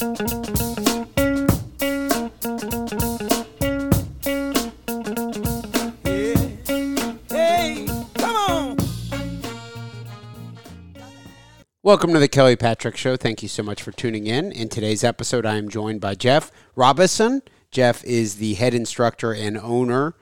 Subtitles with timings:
[0.00, 0.14] Welcome
[12.14, 13.18] to the Kelly Patrick Show.
[13.18, 14.52] Thank you so much for tuning in.
[14.52, 17.42] In today's episode, I am joined by Jeff Robison.
[17.70, 20.14] Jeff is the head instructor and owner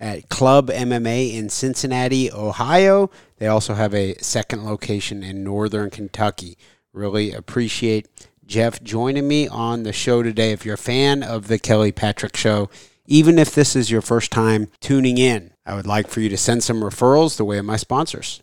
[0.00, 3.08] at Club MMA in Cincinnati, Ohio.
[3.36, 6.58] They also have a second location in Northern Kentucky.
[6.92, 8.08] Really appreciate
[8.46, 10.52] Jeff joining me on the show today.
[10.52, 12.70] If you're a fan of the Kelly Patrick Show,
[13.06, 16.36] even if this is your first time tuning in, I would like for you to
[16.36, 18.42] send some referrals the way of my sponsors.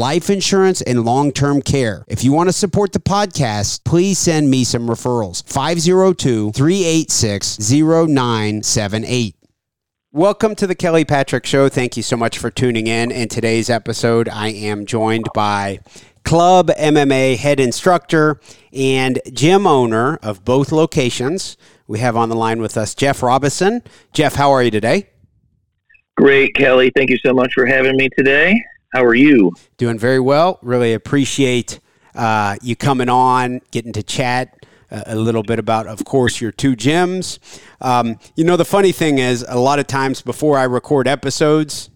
[0.01, 2.03] life insurance and long term care.
[2.07, 5.47] If you want to support the podcast, please send me some referrals.
[5.47, 9.35] 502 386 0978.
[10.11, 11.69] Welcome to the Kelly Patrick Show.
[11.69, 13.11] Thank you so much for tuning in.
[13.11, 15.81] In today's episode, I am joined by
[16.25, 18.41] Club MMA head instructor
[18.73, 21.57] and gym owner of both locations.
[21.85, 23.83] We have on the line with us Jeff Robison.
[24.13, 25.11] Jeff, how are you today?
[26.17, 26.91] Great, Kelly.
[26.95, 28.59] Thank you so much for having me today.
[28.93, 29.53] How are you?
[29.77, 30.59] Doing very well.
[30.61, 31.79] Really appreciate
[32.13, 36.75] uh, you coming on, getting to chat a little bit about, of course, your two
[36.75, 37.39] gyms.
[37.79, 41.89] Um, you know, the funny thing is, a lot of times before I record episodes,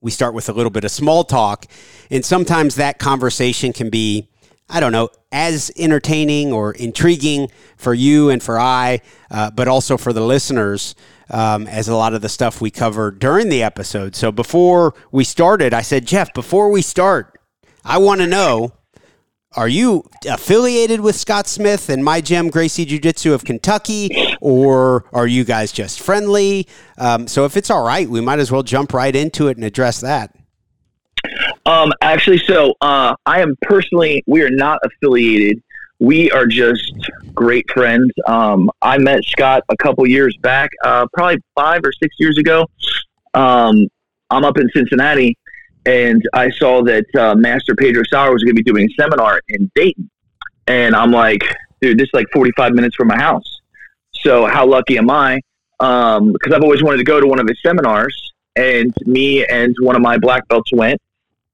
[0.00, 1.66] we start with a little bit of small talk,
[2.10, 4.28] and sometimes that conversation can be,
[4.68, 9.96] I don't know, as entertaining or intriguing for you and for I, uh, but also
[9.96, 10.96] for the listeners.
[11.28, 14.14] Um, as a lot of the stuff we cover during the episode.
[14.14, 17.40] So before we started, I said, Jeff, before we start,
[17.84, 18.74] I want to know
[19.56, 24.10] are you affiliated with Scott Smith and my gym, Gracie Jiu Jitsu of Kentucky,
[24.40, 26.68] or are you guys just friendly?
[26.98, 29.64] Um, so if it's all right, we might as well jump right into it and
[29.64, 30.36] address that.
[31.64, 35.62] Um, actually, so uh, I am personally, we are not affiliated.
[35.98, 36.92] We are just
[37.34, 38.10] great friends.
[38.26, 42.66] Um, I met Scott a couple years back, uh, probably five or six years ago.
[43.32, 43.88] Um,
[44.30, 45.38] I'm up in Cincinnati,
[45.86, 49.40] and I saw that uh, Master Pedro Sauer was going to be doing a seminar
[49.48, 50.10] in Dayton,
[50.66, 51.40] and I'm like,
[51.80, 53.60] dude, this is like 45 minutes from my house.
[54.12, 55.40] So how lucky am I?
[55.78, 59.74] Because um, I've always wanted to go to one of his seminars, and me and
[59.80, 61.00] one of my black belts went,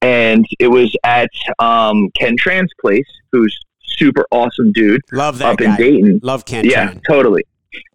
[0.01, 1.31] and it was at
[1.61, 3.57] um, Ken Tran's place, who's
[3.99, 5.01] super awesome dude.
[5.13, 5.71] Love that up guy.
[5.71, 6.21] in Dayton.
[6.23, 6.65] Love Ken.
[6.65, 7.45] Yeah, totally.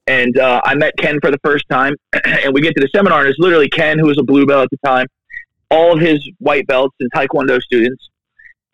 [0.08, 3.22] And uh, I met Ken for the first time, and we get to the seminar,
[3.22, 5.08] and it's literally Ken, who was a blue belt at the time,
[5.70, 8.10] all of his white belts and Taekwondo students,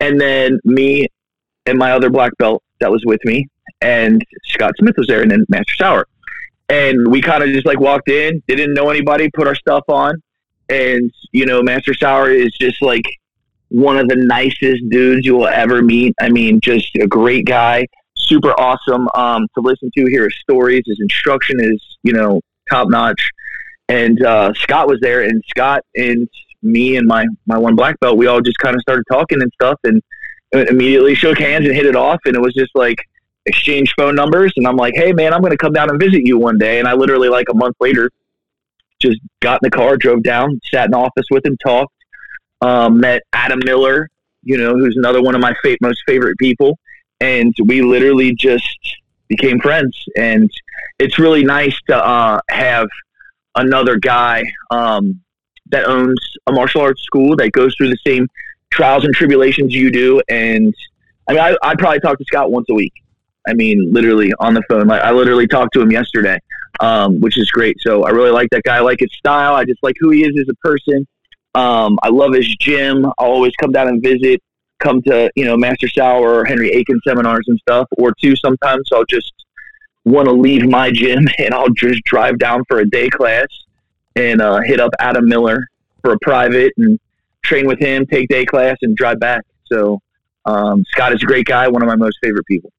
[0.00, 1.08] and then me
[1.66, 3.48] and my other black belt that was with me,
[3.80, 6.06] and Scott Smith was there, and then Master Sauer.
[6.68, 10.22] And we kind of just like walked in, didn't know anybody, put our stuff on,
[10.68, 13.04] and you know, Master Sauer is just like
[13.68, 16.14] one of the nicest dudes you will ever meet.
[16.20, 20.82] I mean, just a great guy, super awesome um, to listen to, hear his stories.
[20.86, 22.40] His instruction is, you know,
[22.70, 23.28] top notch.
[23.88, 26.28] And uh, Scott was there, and Scott and
[26.62, 29.52] me and my my one black belt, we all just kind of started talking and
[29.52, 30.02] stuff, and
[30.52, 32.20] immediately shook hands and hit it off.
[32.24, 32.98] And it was just like
[33.46, 34.52] exchange phone numbers.
[34.56, 36.78] And I'm like, hey man, I'm going to come down and visit you one day.
[36.78, 38.10] And I literally like a month later,
[39.00, 41.93] just got in the car, drove down, sat in office with him, talked
[42.60, 44.08] um, met Adam Miller,
[44.42, 46.78] you know, who's another one of my fa- most favorite people,
[47.20, 48.78] and we literally just
[49.28, 50.50] became friends, and
[50.98, 52.88] it's really nice to uh, have
[53.56, 55.20] another guy um,
[55.70, 58.28] that owns a martial arts school that goes through the same
[58.70, 60.20] trials and tribulations you do.
[60.28, 60.74] And
[61.28, 62.92] I mean, I, I probably talk to Scott once a week.
[63.46, 64.86] I mean, literally on the phone.
[64.86, 66.38] Like I literally talked to him yesterday,
[66.80, 67.76] um, which is great.
[67.80, 68.76] So I really like that guy.
[68.76, 69.54] I like his style.
[69.54, 71.06] I just like who he is as a person.
[71.54, 73.06] Um, I love his gym.
[73.18, 74.42] I'll always come down and visit.
[74.80, 77.88] Come to you know Master Sauer or Henry Aiken seminars and stuff.
[77.96, 79.32] Or two, sometimes I'll just
[80.04, 83.46] want to leave my gym and I'll just drive down for a day class
[84.16, 85.66] and uh, hit up Adam Miller
[86.02, 86.98] for a private and
[87.42, 89.44] train with him, take day class, and drive back.
[89.66, 90.00] So
[90.44, 92.70] um, Scott is a great guy, one of my most favorite people.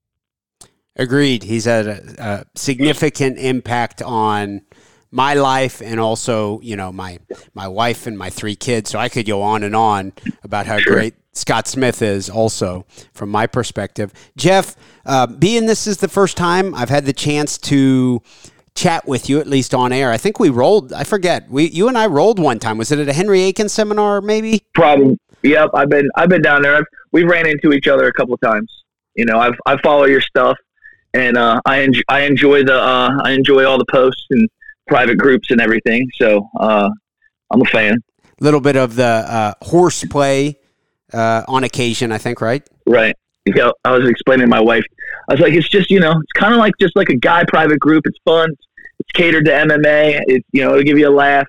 [0.98, 1.44] Agreed.
[1.44, 4.62] He's had a, a, significant impact on
[5.12, 7.20] my life and also, you know, my
[7.54, 8.90] my wife and my three kids.
[8.90, 10.14] So I could go on and on
[10.44, 14.14] about how great Scott Smith is also from my perspective.
[14.38, 14.76] Jeff,
[15.06, 18.22] uh, being this is the first time I've had the chance to
[18.76, 20.12] chat with you, at least on air.
[20.12, 20.94] I think we rolled.
[20.94, 21.50] I forget.
[21.50, 22.78] We, you and I rolled one time.
[22.78, 24.22] Was it at a Henry Aiken seminar?
[24.22, 24.64] Maybe.
[24.74, 25.18] Probably.
[25.44, 25.72] Yep.
[25.74, 26.08] I've been.
[26.16, 26.76] I've been down there.
[26.76, 28.84] I've, we ran into each other a couple times.
[29.16, 30.58] You know, I've I follow your stuff,
[31.14, 32.02] and uh, I enjoy.
[32.10, 32.76] I enjoy the.
[32.76, 34.50] Uh, I enjoy all the posts and
[34.88, 36.10] private groups and everything.
[36.16, 36.90] So uh,
[37.52, 37.98] I'm a fan.
[38.24, 40.58] A little bit of the uh, horseplay
[41.14, 42.42] uh, on occasion, I think.
[42.42, 42.68] Right.
[42.86, 43.16] Right.
[43.46, 44.84] Yeah, I was explaining to my wife.
[45.30, 47.44] I was like, it's just you know, it's kind of like just like a guy
[47.48, 48.04] private group.
[48.08, 48.50] It's fun.
[49.00, 50.22] It's catered to MMA.
[50.26, 51.46] It's you know, it'll give you a laugh.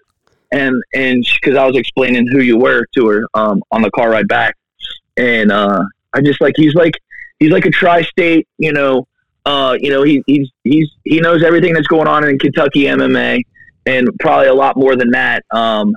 [0.53, 4.11] And and because I was explaining who you were to her um, on the car
[4.11, 4.57] ride back,
[5.17, 6.95] and uh, I just like he's like
[7.39, 8.47] he's like a tri-state.
[8.59, 9.09] You know,
[9.47, 13.41] uh, you know he he's he's he knows everything that's going on in Kentucky MMA,
[13.87, 15.45] and probably a lot more than that.
[15.53, 15.95] Um,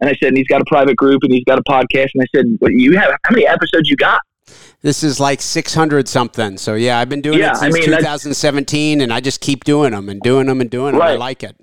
[0.00, 2.08] and I said, and he's got a private group and he's got a podcast.
[2.14, 3.10] And I said, what you have?
[3.24, 4.22] How many episodes you got?
[4.82, 6.56] This is like 600 something.
[6.56, 9.64] So yeah, I've been doing yeah, it since I mean, 2017 and I just keep
[9.64, 11.00] doing them and doing them and doing them.
[11.00, 11.12] Right.
[11.12, 11.56] I like it.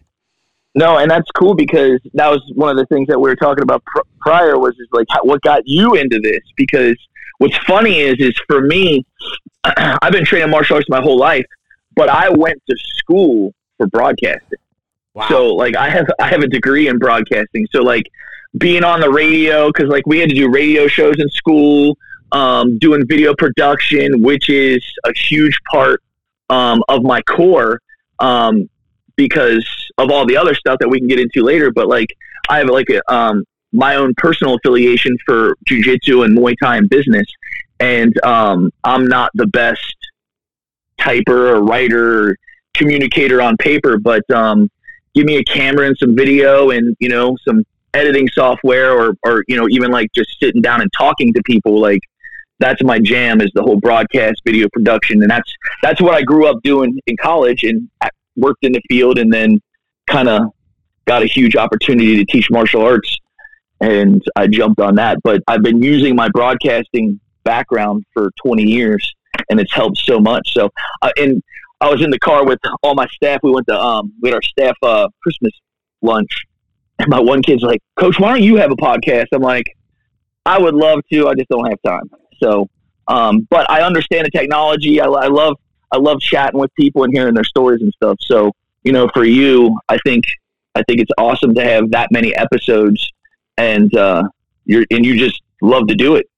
[0.76, 3.64] No, and that's cool because that was one of the things that we were talking
[3.64, 6.96] about pr- prior was is like what got you into this because
[7.38, 9.06] what's funny is is for me
[9.64, 11.46] I've been training martial arts my whole life,
[11.96, 14.60] but I went to school for broadcasting.
[15.14, 15.28] Wow.
[15.30, 17.68] So like I have I have a degree in broadcasting.
[17.72, 18.04] So like
[18.58, 21.98] being on the radio because like we had to do radio shows in school
[22.32, 26.02] um, doing video production, which is a huge part
[26.50, 27.82] um, of my core
[28.20, 28.70] um,
[29.16, 29.68] because
[29.98, 31.72] of all the other stuff that we can get into later.
[31.72, 32.16] But like,
[32.50, 33.44] I have like a, um,
[33.74, 37.26] my own personal affiliation for jujitsu and Muay Thai and business,
[37.80, 39.96] and um, I'm not the best
[41.00, 42.38] typer or writer or
[42.74, 44.70] communicator on paper, but um,
[45.16, 49.44] give me a camera and some video and you know some editing software or or
[49.48, 51.80] you know even like just sitting down and talking to people.
[51.80, 52.02] Like
[52.60, 55.22] that's my jam is the whole broadcast video production.
[55.22, 55.52] And that's
[55.84, 57.90] that's what I grew up doing in college and
[58.36, 59.62] worked in the field and then
[60.08, 60.52] kind of
[61.06, 63.18] got a huge opportunity to teach martial arts
[63.82, 65.20] and I jumped on that.
[65.24, 69.16] But I've been using my broadcasting background for 20 years
[69.50, 70.54] and it's helped so much.
[70.54, 70.70] So
[71.02, 71.42] uh, and
[71.80, 73.40] I was in the car with all my staff.
[73.44, 75.52] We went to um we had our staff uh Christmas
[76.02, 76.46] lunch.
[77.00, 79.28] And my one kid's like coach why don't you have a podcast?
[79.32, 79.66] I'm like
[80.48, 81.28] I would love to.
[81.28, 82.10] I just don't have time.
[82.42, 82.70] So,
[83.10, 85.02] um, but I understand the technology.
[85.02, 85.58] I, I love
[85.92, 88.18] I love chatting with people and hearing their stories and stuff.
[88.22, 90.24] So, you know, for you, I think
[90.76, 93.12] I think it's awesome to have that many episodes,
[93.58, 94.24] and uh,
[94.66, 96.30] you're and you just love to do it.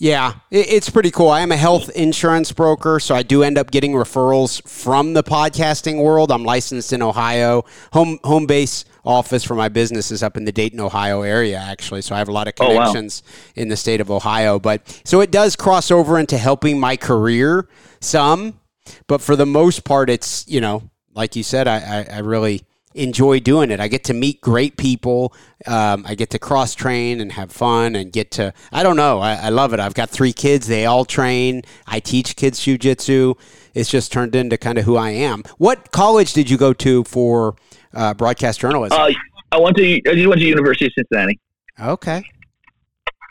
[0.00, 1.28] Yeah, it's pretty cool.
[1.28, 5.22] I am a health insurance broker, so I do end up getting referrals from the
[5.22, 6.32] podcasting world.
[6.32, 7.66] I'm licensed in Ohio.
[7.92, 12.00] Home home base office for my business is up in the Dayton, Ohio area, actually.
[12.00, 13.62] So I have a lot of connections oh, wow.
[13.62, 14.58] in the state of Ohio.
[14.58, 17.68] But so it does cross over into helping my career
[18.00, 18.58] some,
[19.06, 22.62] but for the most part, it's you know, like you said, I, I, I really
[22.94, 23.80] enjoy doing it.
[23.80, 25.32] I get to meet great people.
[25.66, 29.20] Um, I get to cross train and have fun and get to, I don't know,
[29.20, 29.80] I, I, love it.
[29.80, 30.66] I've got three kids.
[30.66, 31.62] They all train.
[31.86, 33.38] I teach kids jujitsu.
[33.74, 35.44] It's just turned into kind of who I am.
[35.58, 37.54] What college did you go to for
[37.94, 38.98] uh, broadcast journalism?
[38.98, 39.12] Uh,
[39.52, 41.38] I went to, I just went to University of Cincinnati.
[41.80, 42.24] Okay.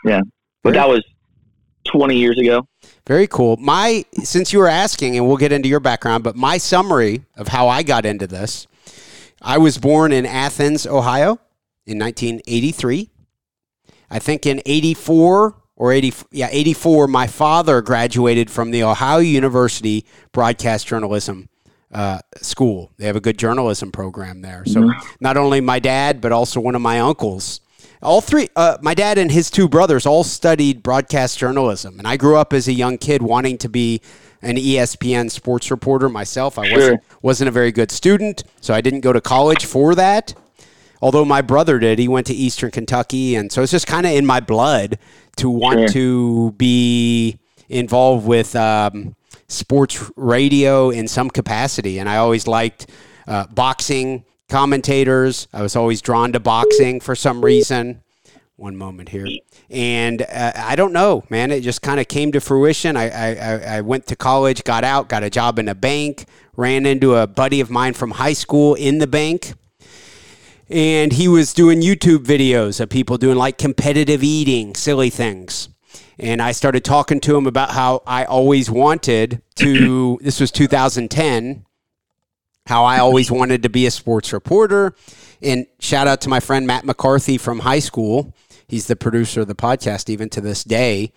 [0.04, 0.20] Yeah.
[0.62, 1.04] But that was
[1.88, 2.66] 20 years ago.
[3.06, 3.56] Very cool.
[3.58, 7.48] My, since you were asking, and we'll get into your background, but my summary of
[7.48, 8.66] how I got into this
[9.40, 11.40] I was born in Athens, Ohio
[11.86, 13.10] in 1983.
[14.10, 20.04] I think in 84 or 80 yeah, 84 my father graduated from the Ohio University
[20.32, 21.48] Broadcast Journalism
[21.92, 22.92] uh, school.
[22.98, 24.64] They have a good journalism program there.
[24.66, 25.14] So mm-hmm.
[25.20, 27.60] not only my dad but also one of my uncles
[28.02, 32.16] all three uh, my dad and his two brothers all studied broadcast journalism and i
[32.16, 34.00] grew up as a young kid wanting to be
[34.42, 36.58] an ESPN sports reporter myself.
[36.58, 36.76] I Sure.
[36.78, 40.34] wasn't wasn't a very good student, so I didn't go to college for that.
[41.02, 44.12] Although my brother did, he went to Eastern Kentucky, and so it's just kind of
[44.12, 44.98] in my blood
[45.36, 45.88] to want Sure.
[45.88, 49.14] to be involved with um,
[49.48, 51.98] sports radio in some capacity.
[51.98, 52.86] And I always liked
[53.26, 55.48] uh, boxing commentators.
[55.52, 58.02] I was always drawn to boxing for some reason.
[58.60, 59.26] One moment here,
[59.70, 61.50] and uh, I don't know, man.
[61.50, 62.94] It just kind of came to fruition.
[62.94, 66.26] I, I I- I went to college, got out, got a job in a bank,
[66.56, 69.54] ran into a buddy of mine from high school in the bank
[70.68, 75.68] and he was doing YouTube videos of people doing like competitive eating, silly things.
[76.18, 81.64] And I started talking to him about how I always wanted to, this was 2010,
[82.66, 84.94] how I always wanted to be a sports reporter.
[85.42, 88.34] And shout out to my friend Matt McCarthy from high school.
[88.70, 91.12] He's the producer of the podcast even to this day.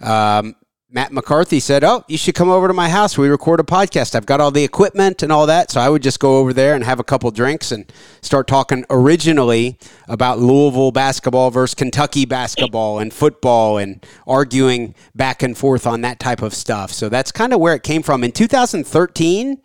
[0.00, 0.56] Um,
[0.88, 3.18] Matt McCarthy said, Oh, you should come over to my house.
[3.18, 4.14] We record a podcast.
[4.14, 5.70] I've got all the equipment and all that.
[5.70, 8.86] So I would just go over there and have a couple drinks and start talking
[8.88, 16.00] originally about Louisville basketball versus Kentucky basketball and football and arguing back and forth on
[16.00, 16.92] that type of stuff.
[16.92, 18.24] So that's kind of where it came from.
[18.24, 19.60] In 2013,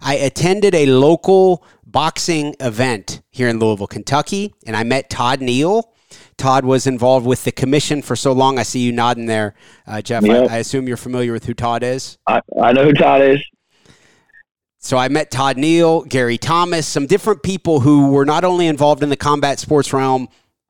[0.00, 5.92] I attended a local boxing event here in Louisville, Kentucky, and I met Todd Neal.
[6.40, 8.58] Todd was involved with the commission for so long.
[8.58, 9.54] I see you nodding there,
[9.86, 10.24] uh, Jeff.
[10.24, 12.16] I, I assume you're familiar with who Todd is.
[12.26, 13.44] I, I know who Todd is.
[14.78, 19.02] So I met Todd Neal, Gary Thomas, some different people who were not only involved
[19.02, 20.28] in the combat sports realm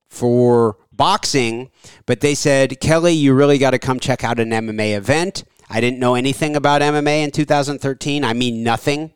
[0.09, 1.71] for boxing,
[2.05, 5.45] but they said, Kelly, you really got to come check out an MMA event.
[5.71, 8.25] I didn't know anything about MMA in 2013.
[8.25, 9.13] I mean, nothing.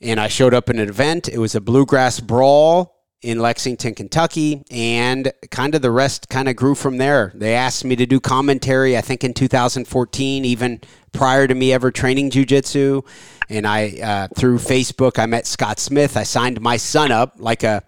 [0.00, 1.28] And I showed up in an event.
[1.28, 6.56] It was a bluegrass brawl in Lexington, Kentucky, and kind of the rest kind of
[6.56, 7.32] grew from there.
[7.34, 10.80] They asked me to do commentary, I think in 2014, even
[11.12, 13.06] prior to me ever training jujitsu.
[13.48, 16.16] And I, uh, through Facebook, I met Scott Smith.
[16.16, 17.82] I signed my son up like a,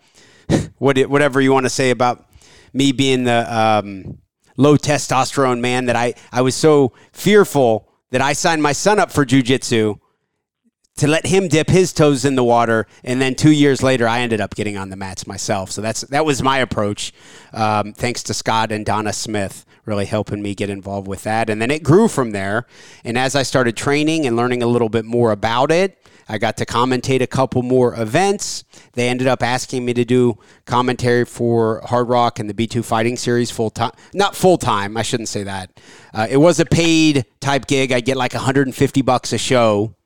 [0.79, 2.27] what, whatever you want to say about
[2.73, 4.19] me being the um,
[4.57, 9.11] low testosterone man that I, I was so fearful that I signed my son up
[9.11, 9.99] for jujitsu
[10.97, 14.21] to let him dip his toes in the water, and then two years later, I
[14.21, 15.71] ended up getting on the mats myself.
[15.71, 17.13] So that's that was my approach.
[17.53, 21.61] Um, thanks to Scott and Donna Smith, really helping me get involved with that, and
[21.61, 22.67] then it grew from there.
[23.03, 25.99] And as I started training and learning a little bit more about it,
[26.29, 28.65] I got to commentate a couple more events.
[28.93, 33.17] They ended up asking me to do commentary for Hard Rock and the B2 Fighting
[33.17, 33.93] Series full time.
[34.15, 35.71] Not full time, I shouldn't say that.
[36.15, 37.91] Uh, it was a paid type gig.
[37.91, 39.97] I get like 150 bucks a show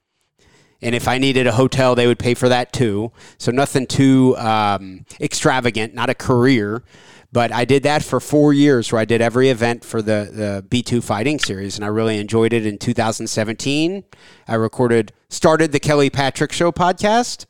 [0.80, 3.12] and if I needed a hotel, they would pay for that too.
[3.38, 6.84] So nothing too um, extravagant, not a career.
[7.30, 10.64] But I did that for four years, where I did every event for the the
[10.66, 12.64] B two Fighting Series, and I really enjoyed it.
[12.64, 14.04] In 2017,
[14.46, 17.44] I recorded, started the Kelly Patrick Show podcast,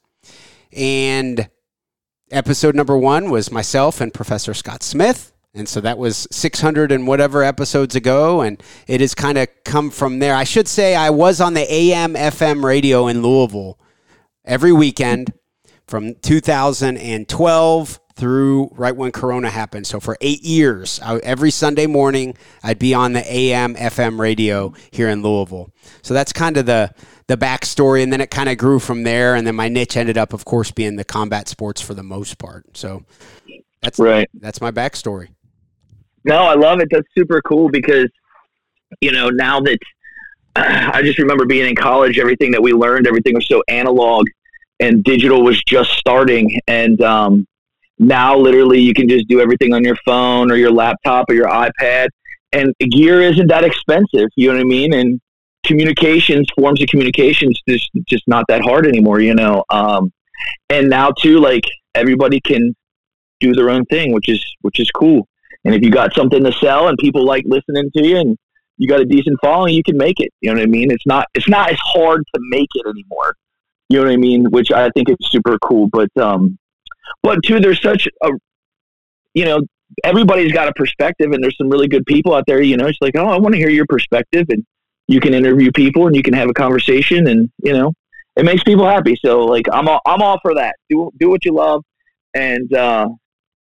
[0.73, 1.49] and
[2.33, 5.33] episode number one was myself and Professor Scott Smith.
[5.55, 8.43] And so that was 600 and whatever episodes ago.
[8.43, 10.35] And it has kind of come from there.
[10.35, 13.79] I should say I was on the AM FM radio in Louisville
[14.45, 15.33] every weekend
[15.87, 19.87] from 2012 through right when Corona happened.
[19.87, 24.75] So for eight years, I, every Sunday morning, I'd be on the AM FM radio
[24.91, 25.71] here in Louisville.
[26.03, 26.93] So that's kind of the
[27.29, 29.35] the backstory, and then it kind of grew from there.
[29.35, 32.39] And then my niche ended up, of course, being the combat sports for the most
[32.39, 32.65] part.
[32.77, 33.05] So
[33.83, 34.29] that's Right.
[34.35, 35.29] that's my backstory.
[36.29, 36.89] No, I love it.
[36.91, 38.09] That's super cool because,
[39.01, 39.79] you know, now that
[40.57, 44.27] I just remember being in college, everything that we learned, everything was so analog
[44.79, 46.61] and digital was just starting.
[46.69, 47.47] And um,
[47.99, 51.49] now, literally, you can just do everything on your phone or your laptop or your
[51.49, 52.09] iPad.
[52.53, 54.29] And gear isn't that expensive.
[54.37, 54.93] You know what I mean?
[54.93, 55.21] And
[55.65, 59.21] communications, forms of communications, just just not that hard anymore.
[59.21, 59.65] You know.
[59.71, 60.13] Um,
[60.71, 62.75] and now too, like everybody can
[63.41, 65.27] do their own thing, which is which is cool.
[65.65, 68.39] And if you got something to sell and people like listening to you and
[68.77, 70.31] you got a decent following, you can make it.
[70.41, 70.91] You know what I mean?
[70.91, 73.35] It's not it's not as hard to make it anymore.
[73.89, 74.47] You know what I mean?
[74.51, 75.89] Which I think is super cool.
[75.89, 76.59] But um
[77.23, 78.29] but too there's such a
[79.35, 79.61] you know,
[80.05, 82.99] everybody's got a perspective and there's some really good people out there, you know, it's
[83.01, 84.65] like, oh, I want to hear your perspective and
[85.07, 87.93] you can interview people and you can have a conversation and, you know,
[88.37, 89.17] it makes people happy.
[89.25, 90.77] So like I'm all I'm all for that.
[90.89, 91.83] Do do what you love
[92.35, 93.09] and uh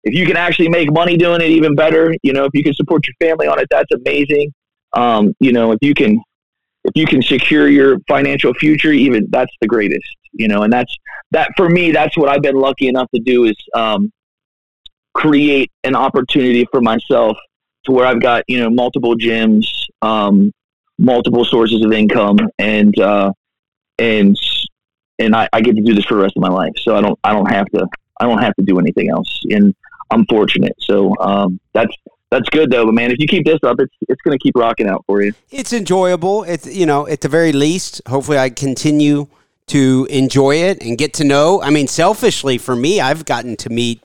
[0.04, 2.14] if you can actually make money doing it, even better.
[2.24, 4.54] You know, if you can support your family on it, that's amazing.
[4.94, 6.22] Um, you know, if you can,
[6.86, 10.08] if you can secure your financial future, even that's the greatest.
[10.34, 10.94] You know, and that's
[11.32, 11.92] that for me.
[11.92, 14.12] That's what I've been lucky enough to do is um,
[15.14, 17.38] create an opportunity for myself
[17.86, 19.68] to where I've got you know multiple gyms,
[20.02, 20.52] um,
[20.98, 23.32] multiple sources of income, and uh,
[23.98, 24.38] and
[25.18, 26.74] and I, I get to do this for the rest of my life.
[26.82, 27.88] So I don't I don't have to
[28.22, 29.76] I don't have to do anything else, and
[30.12, 30.76] I'm fortunate.
[30.80, 31.96] So um, that's
[32.32, 34.56] that's good though, but man, if you keep this up, it's it's going to keep
[34.56, 35.34] rocking out for you.
[35.50, 36.44] It's enjoyable.
[36.44, 39.28] It's you know, at the very least, hopefully, I continue
[39.68, 41.62] to enjoy it and get to know.
[41.62, 44.04] I mean, selfishly for me, I've gotten to meet,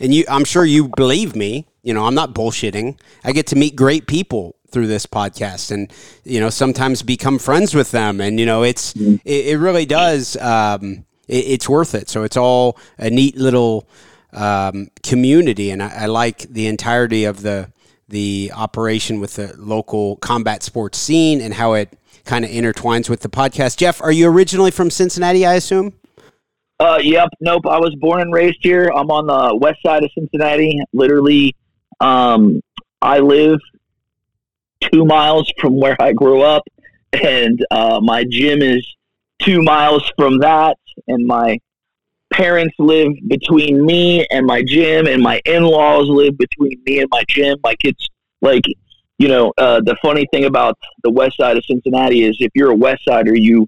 [0.00, 1.66] and you, I'm sure you believe me.
[1.82, 2.98] You know, I'm not bullshitting.
[3.24, 5.92] I get to meet great people through this podcast, and
[6.24, 8.20] you know, sometimes become friends with them.
[8.20, 9.16] And you know, it's mm-hmm.
[9.26, 10.38] it, it, really does.
[10.38, 12.08] Um, it, it's worth it.
[12.08, 13.86] So it's all a neat little
[14.32, 17.70] um, community, and I, I like the entirety of the
[18.08, 23.20] the operation with the local combat sports scene and how it kind of intertwines with
[23.20, 23.76] the podcast.
[23.76, 25.44] Jeff, are you originally from Cincinnati?
[25.44, 25.92] I assume.
[26.80, 27.28] Uh, yep.
[27.40, 27.66] Nope.
[27.66, 28.90] I was born and raised here.
[28.94, 30.78] I'm on the west side of Cincinnati.
[30.92, 31.54] Literally,
[32.00, 32.60] um,
[33.02, 33.58] I live
[34.80, 36.62] two miles from where I grew up,
[37.12, 38.86] and uh, my gym is
[39.42, 41.58] two miles from that, and my
[42.38, 47.22] parents live between me and my gym, and my in-laws live between me and my
[47.28, 47.58] gym.
[47.64, 48.08] My kids,
[48.40, 48.62] like,
[49.18, 52.70] you know, uh, the funny thing about the west side of Cincinnati is if you're
[52.70, 53.66] a west sider, you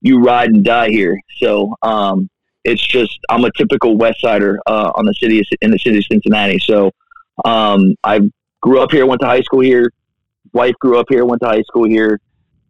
[0.00, 1.16] you ride and die here.
[1.38, 2.28] So um,
[2.64, 5.98] it's just I'm a typical west sider uh, on the city of, in the city
[5.98, 6.58] of Cincinnati.
[6.60, 6.90] So
[7.44, 8.20] um, I
[8.62, 9.90] grew up here, went to high school here.
[10.52, 12.20] Wife grew up here, went to high school here.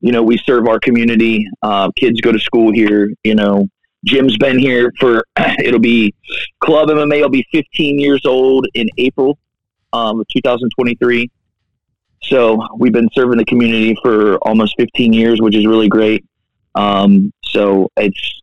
[0.01, 1.47] You know, we serve our community.
[1.63, 3.11] Uh, kids go to school here.
[3.25, 3.67] You know,
[4.05, 5.25] Gym's been here for
[5.59, 6.15] it'll be
[6.61, 9.39] Club MMA will be 15 years old in April
[9.93, 11.31] um, 2023.
[12.23, 16.25] So we've been serving the community for almost 15 years, which is really great.
[16.75, 18.41] Um, so it's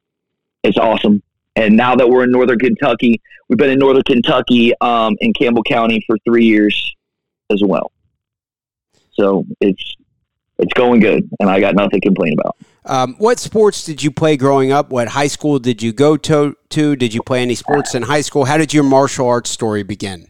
[0.64, 1.24] it's awesome.
[1.56, 5.64] And now that we're in Northern Kentucky, we've been in Northern Kentucky um, in Campbell
[5.64, 6.96] County for three years
[7.50, 7.92] as well.
[9.14, 9.96] So it's
[10.60, 12.58] it's going good, and I got nothing to complain about.
[12.86, 14.90] Um, what sports did you play growing up?
[14.90, 16.96] What high school did you go to, to?
[16.96, 18.46] Did you play any sports in high school?
[18.46, 20.28] How did your martial arts story begin?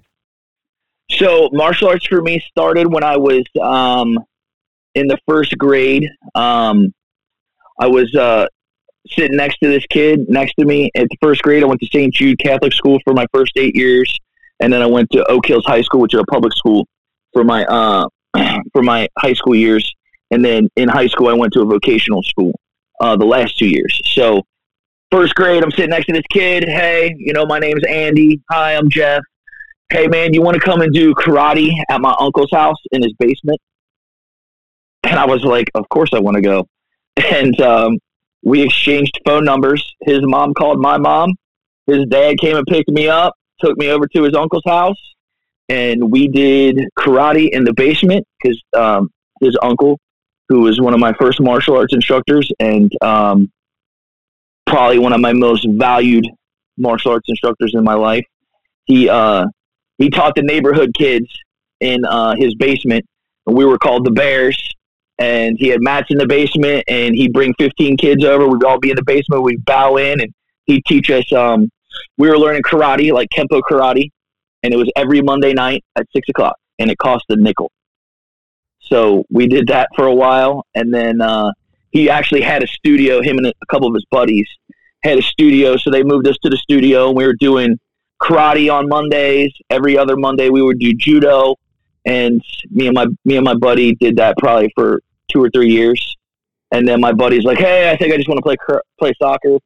[1.12, 4.18] So, martial arts for me started when I was um,
[4.94, 6.08] in the first grade.
[6.36, 6.94] Um,
[7.80, 8.48] I was uh,
[9.08, 11.64] sitting next to this kid next to me at the first grade.
[11.64, 12.14] I went to St.
[12.14, 14.16] Jude Catholic School for my first eight years,
[14.60, 16.86] and then I went to Oak Hills High School, which is a public school,
[17.34, 18.08] for my uh,
[18.74, 19.92] for my high school years.
[20.32, 22.54] And then in high school, I went to a vocational school
[23.00, 24.00] uh, the last two years.
[24.06, 24.44] So
[25.12, 26.64] first grade, I'm sitting next to this kid.
[26.66, 28.42] Hey, you know, my name's Andy.
[28.52, 29.22] Hi, I'm Jeff.
[29.92, 33.14] Hey, man, you want to come and do karate at my uncle's house in his
[33.18, 33.60] basement?
[35.04, 36.68] And I was like, of course I want to go.
[37.32, 37.98] And um,
[38.44, 39.94] we exchanged phone numbers.
[40.02, 41.34] His mom called my mom.
[41.86, 44.98] His dad came and picked me up, took me over to his uncle's house,
[45.68, 49.10] and we did karate in the basement because um,
[49.42, 50.00] his uncle
[50.50, 53.52] who was one of my first martial arts instructors and um,
[54.66, 56.28] probably one of my most valued
[56.78, 58.26] martial arts instructors in my life.
[58.86, 59.46] He uh,
[59.98, 61.28] he taught the neighborhood kids
[61.80, 63.06] in uh, his basement,
[63.46, 64.58] we were called the Bears.
[65.18, 68.48] And he had mats in the basement, and he'd bring 15 kids over.
[68.48, 69.44] We'd all be in the basement.
[69.44, 70.34] We'd bow in, and
[70.66, 71.30] he'd teach us.
[71.34, 71.70] Um,
[72.18, 74.12] we were learning karate, like kempo karate,
[74.64, 77.70] and it was every Monday night at six o'clock, and it cost a nickel.
[78.80, 81.52] So we did that for a while, and then uh,
[81.92, 83.22] he actually had a studio.
[83.22, 84.48] Him and a couple of his buddies
[85.04, 87.80] had a studio, so they moved us to the studio, and we were doing
[88.22, 89.54] karate on Mondays.
[89.70, 91.56] Every other Monday, we would do judo,
[92.06, 95.70] and me and my me and my buddy did that probably for two or three
[95.70, 96.16] years.
[96.72, 98.58] And then my buddy's like, "Hey, I think I just want to play
[99.00, 99.58] play soccer."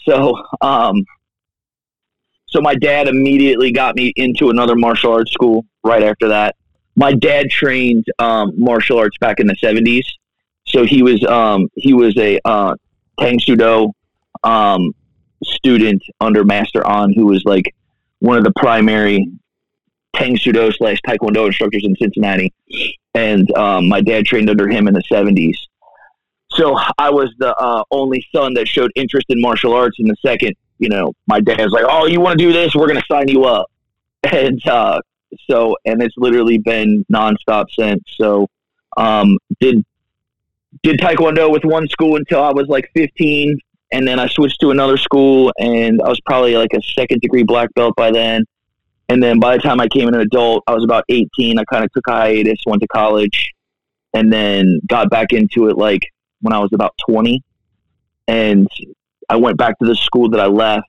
[0.00, 1.04] So, um,
[2.46, 6.56] so my dad immediately got me into another martial arts school right after that
[7.00, 10.04] my dad trained um, martial arts back in the 70s.
[10.66, 12.74] So he was um, he was a uh,
[13.18, 13.92] Tang Soo
[14.44, 14.94] um,
[15.42, 17.74] student under Master An, who was like
[18.18, 19.26] one of the primary
[20.14, 22.52] Tang Soo slash Taekwondo instructors in Cincinnati.
[23.14, 25.56] And um, my dad trained under him in the 70s.
[26.50, 29.96] So I was the uh, only son that showed interest in martial arts.
[29.98, 32.74] In the second, you know, my dad was like, "Oh, you want to do this?
[32.74, 33.70] We're going to sign you up."
[34.30, 35.00] And uh,
[35.48, 38.02] so, and it's literally been nonstop since.
[38.16, 38.48] So,
[38.96, 39.84] um, did
[40.82, 43.58] did taekwondo with one school until I was like 15,
[43.92, 47.42] and then I switched to another school, and I was probably like a second degree
[47.42, 48.44] black belt by then.
[49.08, 51.58] And then by the time I came in an adult, I was about 18.
[51.58, 53.50] I kind of took hiatus, went to college,
[54.14, 56.02] and then got back into it like
[56.40, 57.42] when I was about 20.
[58.28, 58.68] And
[59.28, 60.86] I went back to the school that I left,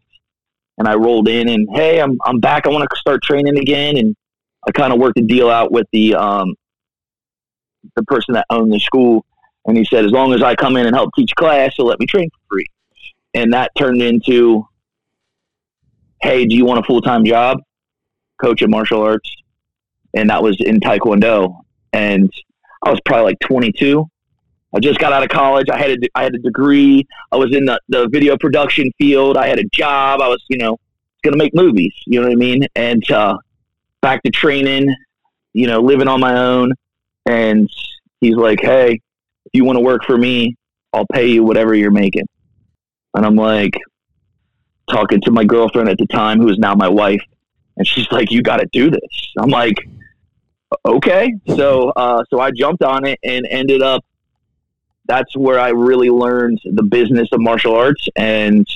[0.78, 2.68] and I rolled in, and hey, I'm I'm back.
[2.68, 4.16] I want to start training again, and
[4.68, 6.56] I kind of worked a deal out with the um,
[7.96, 9.26] the person that owned the school
[9.66, 12.00] And he said, as long as I come in and help teach class, he'll let
[12.00, 12.66] me train for free.
[13.34, 14.68] And that turned into,
[16.22, 17.60] hey, do you want a full time job?
[18.42, 19.30] Coach at martial arts.
[20.16, 21.56] And that was in Taekwondo.
[21.94, 22.32] And
[22.84, 24.06] I was probably like 22.
[24.74, 25.68] I just got out of college.
[25.70, 27.06] I had a, I had a degree.
[27.32, 29.38] I was in the, the video production field.
[29.38, 30.22] I had a job.
[30.22, 30.78] I was, you know,
[31.24, 31.94] going to make movies.
[32.08, 32.66] You know what I mean?
[32.76, 33.38] And uh,
[34.02, 34.94] back to training,
[35.54, 36.74] you know, living on my own.
[37.26, 37.70] And
[38.20, 38.94] he's like, hey,
[39.46, 40.56] if you want to work for me,
[40.94, 42.26] I'll pay you whatever you're making.
[43.14, 43.74] And I'm like,
[44.90, 47.22] talking to my girlfriend at the time, who is now my wife.
[47.78, 49.34] And she's like, you got to do this.
[49.38, 49.76] I'm like,
[50.86, 51.34] okay.
[51.56, 54.04] So, uh, so I jumped on it and ended up,
[55.06, 58.68] that's where I really learned the business of martial arts and,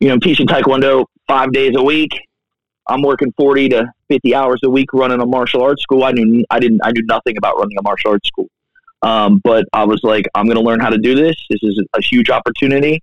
[0.00, 2.10] you know, teaching Taekwondo five days a week.
[2.88, 6.04] I'm working 40 to 50 hours a week running a martial arts school.
[6.04, 8.48] I knew, I didn't, I knew nothing about running a martial arts school.
[9.02, 11.36] Um, but I was like, I'm going to learn how to do this.
[11.50, 13.02] This is a huge opportunity.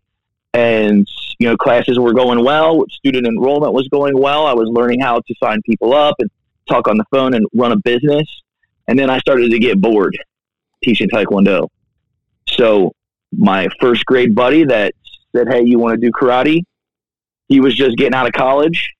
[0.53, 1.07] And,
[1.39, 2.83] you know, classes were going well.
[2.91, 4.45] Student enrollment was going well.
[4.45, 6.29] I was learning how to sign people up and
[6.69, 8.27] talk on the phone and run a business.
[8.87, 10.17] And then I started to get bored
[10.83, 11.69] teaching Taekwondo.
[12.49, 12.91] So
[13.31, 14.93] my first grade buddy that
[15.35, 16.61] said, Hey, you want to do karate?
[17.47, 18.93] He was just getting out of college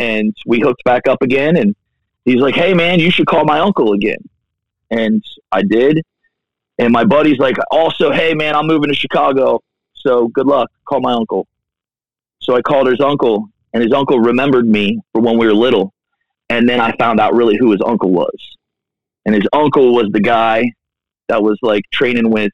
[0.00, 1.56] and we hooked back up again.
[1.56, 1.76] And
[2.24, 4.18] he's like, Hey, man, you should call my uncle again.
[4.90, 6.02] And I did.
[6.78, 9.60] And my buddy's like, also, hey, man, I'm moving to Chicago.
[9.94, 10.70] So good luck.
[10.88, 11.46] Call my uncle.
[12.40, 15.92] So I called his uncle, and his uncle remembered me for when we were little.
[16.48, 18.56] And then I found out really who his uncle was.
[19.26, 20.72] And his uncle was the guy
[21.28, 22.50] that was like training with,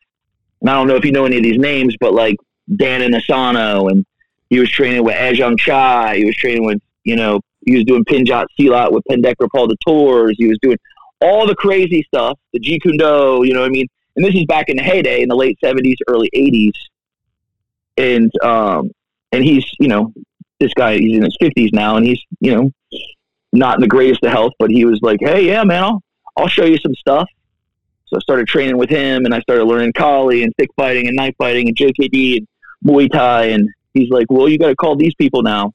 [0.61, 2.37] and I don't know if you know any of these names, but like
[2.75, 4.05] Dan Inosanto, and
[4.51, 6.17] he was training with Ajahn Chai.
[6.17, 9.77] He was training with, you know, he was doing Pentjak Silat with Pendekar Paul de
[9.87, 10.35] Thouars.
[10.39, 10.79] He was doing
[11.21, 13.87] all the crazy stuff, the Jeet Kune Do, you know what I mean?
[14.17, 16.73] and this is back in the heyday in the late seventies, early eighties,
[17.97, 18.91] and um,
[19.31, 20.13] and he's you know
[20.59, 22.71] this guy he's in his fifties now, and he's you know
[23.53, 26.03] not in the greatest of health, but he was like, hey, yeah, man, I'll
[26.37, 27.29] I'll show you some stuff.
[28.07, 31.17] So I started training with him, and I started learning Kali and stick fighting and
[31.17, 32.49] knife fighting and JKD and
[32.85, 35.73] Muay Thai, and he's like, well, you got to call these people now.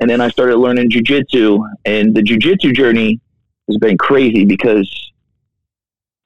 [0.00, 3.20] And then I started learning jujitsu, and the jujitsu journey
[3.68, 4.90] has been crazy because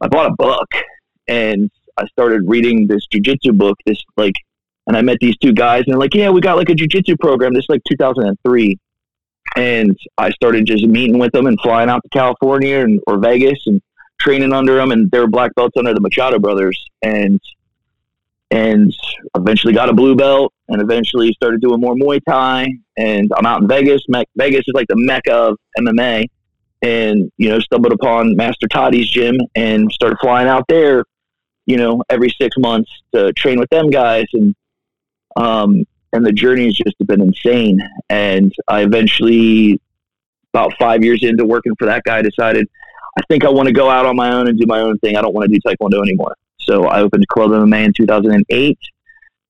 [0.00, 0.68] I bought a book
[1.28, 3.76] and I started reading this jujitsu book.
[3.86, 4.34] This like,
[4.86, 7.18] and I met these two guys, and they're like, "Yeah, we got like a jujitsu
[7.18, 8.78] program." This is like 2003,
[9.56, 13.60] and I started just meeting with them and flying out to California and or Vegas
[13.66, 13.80] and
[14.20, 17.40] training under them, and they were black belts under the Machado brothers, and
[18.50, 18.94] and
[19.36, 23.62] eventually got a blue belt, and eventually started doing more Muay Thai, and I'm out
[23.62, 24.02] in Vegas.
[24.36, 26.26] Vegas is like the mecca of MMA,
[26.82, 31.04] and you know stumbled upon Master Toddy's gym and started flying out there
[31.66, 34.26] you know, every six months to train with them guys.
[34.32, 34.54] And,
[35.36, 37.80] um, and the journey has just been insane.
[38.08, 39.80] And I eventually,
[40.52, 42.68] about five years into working for that guy, decided
[43.18, 45.16] I think I want to go out on my own and do my own thing.
[45.16, 46.36] I don't want to do Taekwondo anymore.
[46.64, 48.78] So I opened Club MMA in 2008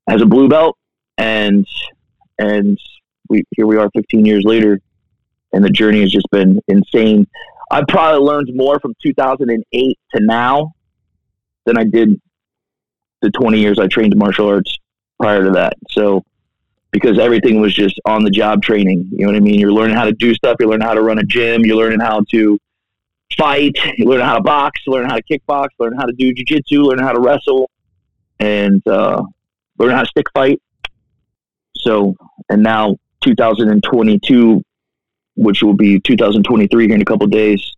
[0.08, 0.76] as a blue belt,
[1.18, 1.66] and
[2.38, 2.78] and
[3.28, 4.80] we here we are 15 years later,
[5.52, 7.26] and the journey has just been insane.
[7.70, 10.72] I've probably learned more from 2008 to now
[11.64, 12.20] than I did
[13.22, 14.78] the 20 years I trained martial arts
[15.18, 15.74] prior to that.
[15.90, 16.22] So,
[16.92, 19.58] because everything was just on the job training, you know what I mean?
[19.58, 22.00] You're learning how to do stuff, you're learning how to run a gym, you're learning
[22.00, 22.58] how to
[23.36, 26.98] fight, you're how to box, learn how to kickbox, learn how to do jujitsu, learn
[26.98, 27.70] how to wrestle,
[28.40, 29.22] and uh,
[29.78, 30.60] learning how to stick fight.
[31.76, 32.14] So,
[32.48, 34.62] and now 2022,
[35.36, 37.74] which will be 2023 here in a couple days,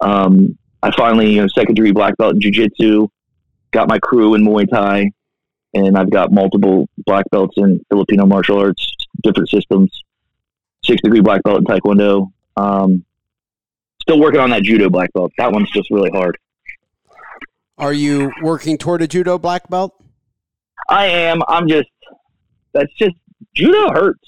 [0.00, 3.08] um, I finally, you know, second degree black belt in jiu-jitsu,
[3.72, 5.10] got my kru in Muay Thai,
[5.74, 9.90] and I've got multiple black belts in Filipino martial arts, different systems,
[10.84, 12.30] six degree black belt in Taekwondo.
[12.56, 13.04] Um,
[14.06, 15.32] still working on that judo black belt.
[15.36, 16.38] That one's just really hard.
[17.76, 19.92] Are you working toward a judo black belt?
[20.88, 21.42] I am.
[21.48, 21.88] I'm just,
[22.72, 23.16] that's just,
[23.54, 24.22] judo hurts,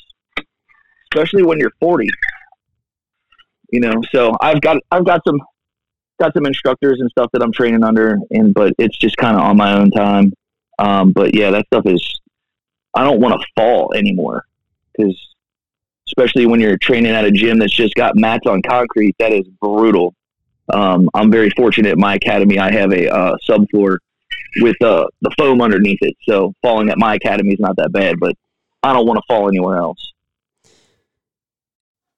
[1.12, 2.08] especially when you're 40.
[3.70, 5.40] You know, so I've got, I've got some,
[6.18, 9.42] got some instructors and stuff that I'm training under, and but it's just kind of
[9.42, 10.32] on my own time.
[10.78, 12.20] Um, but yeah, that stuff is.
[12.94, 14.44] I don't want to fall anymore
[14.96, 15.16] because,
[16.08, 19.46] especially when you're training at a gym that's just got mats on concrete, that is
[19.60, 20.14] brutal.
[20.72, 22.58] Um, I'm very fortunate at my academy.
[22.58, 23.98] I have a uh, subfloor
[24.56, 28.16] with uh, the foam underneath it, so falling at my academy is not that bad.
[28.20, 28.34] But
[28.82, 30.12] I don't want to fall anywhere else.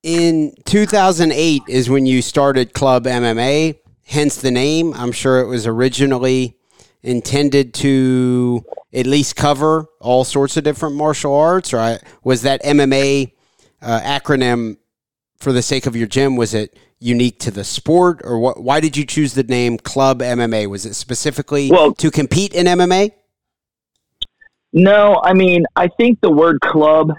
[0.03, 3.77] In 2008 is when you started Club MMA
[4.11, 4.93] hence the name.
[4.95, 6.57] I'm sure it was originally
[7.03, 13.33] intended to at least cover all sorts of different martial arts, I, was that MMA
[13.83, 14.77] uh, acronym
[15.39, 16.37] for the sake of your gym?
[16.37, 18.63] Was it unique to the sport, or what?
[18.63, 20.69] Why did you choose the name Club MMA?
[20.69, 23.13] Was it specifically well, to compete in MMA?
[24.73, 27.13] No, I mean I think the word club.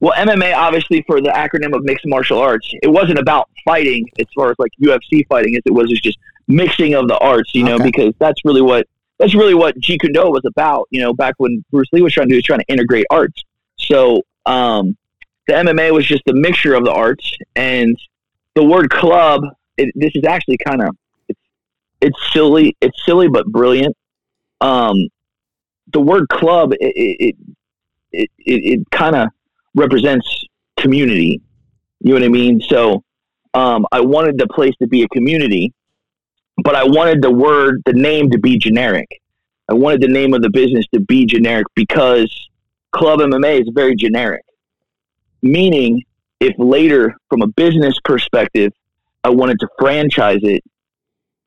[0.00, 4.26] Well, MMA obviously for the acronym of mixed martial arts, it wasn't about fighting as
[4.34, 7.76] far as like UFC fighting as it was just mixing of the arts, you know,
[7.76, 7.84] okay.
[7.84, 8.86] because that's really what
[9.18, 12.12] that's really what Jeet Kune Do was about, you know, back when Bruce Lee was
[12.12, 13.44] trying to do was trying to integrate arts.
[13.78, 14.96] So um,
[15.46, 17.96] the MMA was just a mixture of the arts, and
[18.54, 19.42] the word club.
[19.78, 20.96] It, this is actually kind of
[21.28, 21.40] it's,
[22.00, 22.76] it's silly.
[22.80, 23.96] It's silly but brilliant.
[24.60, 25.08] Um,
[25.92, 27.36] the word club it it
[28.12, 29.28] it, it, it kind of
[29.74, 30.44] represents
[30.78, 31.40] community.
[32.00, 32.60] You know what I mean?
[32.60, 33.02] So
[33.54, 35.72] um, I wanted the place to be a community,
[36.62, 39.08] but I wanted the word, the name to be generic.
[39.68, 42.30] I wanted the name of the business to be generic because
[42.92, 44.42] Club MMA is very generic.
[45.42, 46.02] Meaning,
[46.40, 48.72] if later, from a business perspective,
[49.24, 50.62] I wanted to franchise it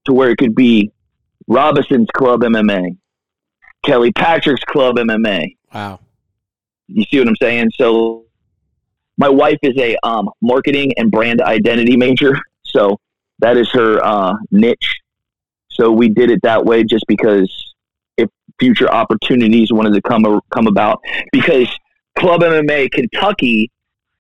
[0.05, 0.91] to where it could be
[1.47, 2.97] Robison's Club MMA,
[3.86, 5.55] Kelly Patrick's Club MMA.
[5.73, 5.99] Wow.
[6.88, 7.71] You see what I'm saying?
[7.75, 8.25] So,
[9.17, 12.38] my wife is a um, marketing and brand identity major.
[12.67, 12.99] So,
[13.39, 14.99] that is her uh, niche.
[15.75, 17.73] So we did it that way just because
[18.17, 18.29] if
[18.60, 21.67] future opportunities wanted to come come about, because
[22.17, 23.69] Club MMA Kentucky,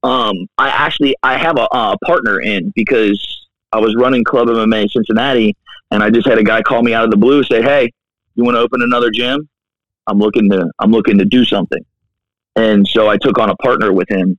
[0.05, 4.83] um, I actually I have a, a partner in because I was running Club MMA
[4.83, 5.57] in Cincinnati,
[5.89, 7.91] and I just had a guy call me out of the blue, say, "Hey,
[8.35, 9.49] you want to open another gym?
[10.05, 11.83] I'm looking to I'm looking to do something."
[12.55, 14.37] And so I took on a partner with him,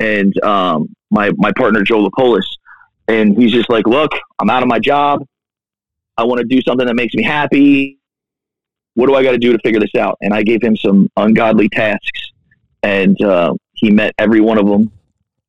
[0.00, 2.46] and um, my my partner Joe Lapolis,
[3.06, 5.26] and he's just like, "Look, I'm out of my job.
[6.16, 7.98] I want to do something that makes me happy.
[8.94, 11.10] What do I got to do to figure this out?" And I gave him some
[11.18, 12.32] ungodly tasks,
[12.82, 14.90] and uh, he met every one of them.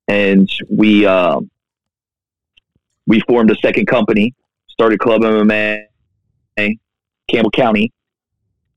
[0.08, 1.40] And we uh,
[3.08, 4.34] we formed a second company,
[4.68, 5.86] started Club MMA,
[7.30, 7.92] Campbell County,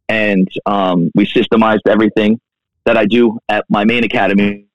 [0.09, 2.41] and um, we systemized everything
[2.85, 4.67] that I do at my main academy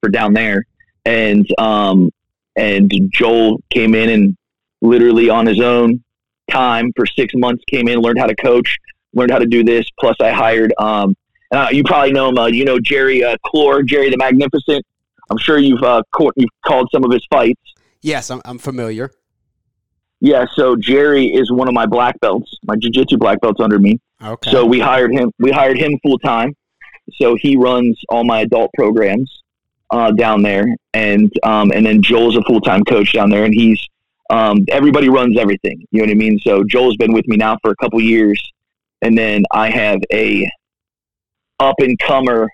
[0.00, 0.64] for down there.
[1.04, 2.10] And um,
[2.56, 4.36] and Joel came in and
[4.80, 6.02] literally on his own
[6.50, 8.78] time for six months came in, learned how to coach,
[9.14, 9.86] learned how to do this.
[9.98, 10.72] Plus, I hired.
[10.78, 11.14] Um,
[11.52, 12.38] uh, you probably know him.
[12.38, 14.84] Uh, you know Jerry uh, Clore, Jerry the Magnificent.
[15.30, 17.60] I'm sure you've uh, caught, you've called some of his fights.
[18.02, 19.10] Yes, I'm, I'm familiar.
[20.20, 24.00] Yeah, so Jerry is one of my black belts, my jiu-jitsu black belts under me.
[24.22, 24.50] Okay.
[24.50, 25.30] So we hired him.
[25.38, 26.54] We hired him full time.
[27.14, 29.42] So he runs all my adult programs
[29.90, 33.54] uh, down there, and um, and then Joel's a full time coach down there, and
[33.54, 33.80] he's
[34.30, 35.86] um, everybody runs everything.
[35.90, 36.38] You know what I mean?
[36.40, 38.40] So Joel's been with me now for a couple years,
[39.02, 40.50] and then I have a
[41.60, 42.48] up and comer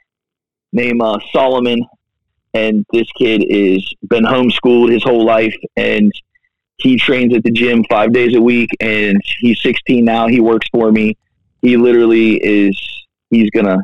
[0.73, 1.87] named uh, Solomon,
[2.55, 6.13] and this kid is been homeschooled his whole life, and
[6.77, 10.27] he trains at the gym five days a week, and he's 16 now.
[10.27, 11.17] He works for me.
[11.61, 12.79] He literally is.
[13.31, 13.79] He's gonna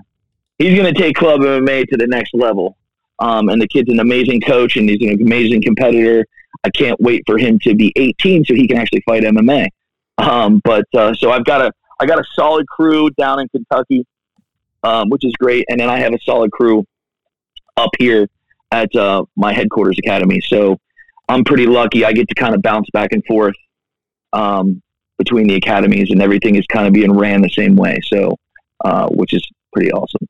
[0.59, 2.76] he's gonna take club MMA to the next level.
[3.20, 6.24] Um, and the kid's an amazing coach, and he's an amazing competitor
[6.64, 9.68] I can't wait for him to be 18 so he can actually fight MMA.
[10.18, 14.04] Um, but uh, so I've got a I got a solid crew down in Kentucky,
[14.83, 16.85] um, which is great, and then I have a solid crew
[17.76, 18.28] up here
[18.70, 20.40] at uh, my headquarters academy.
[20.46, 20.78] So
[21.28, 22.04] I'm pretty lucky.
[22.04, 23.57] I get to kind of bounce back and forth
[24.33, 24.83] um,
[25.16, 27.98] between the academies, and everything is kind of being ran the same way.
[28.12, 28.37] So,
[28.85, 30.26] uh, which is pretty awesome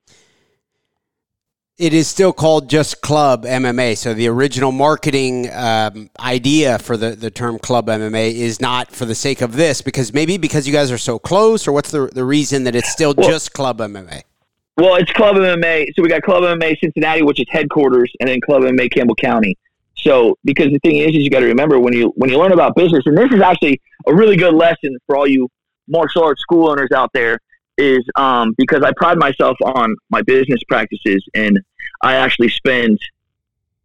[1.78, 3.96] it is still called just Club MMA.
[3.96, 9.04] So the original marketing um, idea for the, the term Club MMA is not for
[9.04, 12.10] the sake of this, because maybe because you guys are so close, or what's the,
[12.12, 14.22] the reason that it's still well, just Club MMA?
[14.78, 15.88] Well, it's Club MMA.
[15.96, 19.58] So we got Club MMA Cincinnati, which is headquarters, and then Club MMA Campbell County.
[19.96, 22.52] So because the thing is, is you got to remember when you when you learn
[22.52, 25.48] about business, and this is actually a really good lesson for all you
[25.88, 27.40] martial arts school owners out there
[27.76, 31.58] is um, because I pride myself on my business practices, and
[32.02, 33.00] I actually spend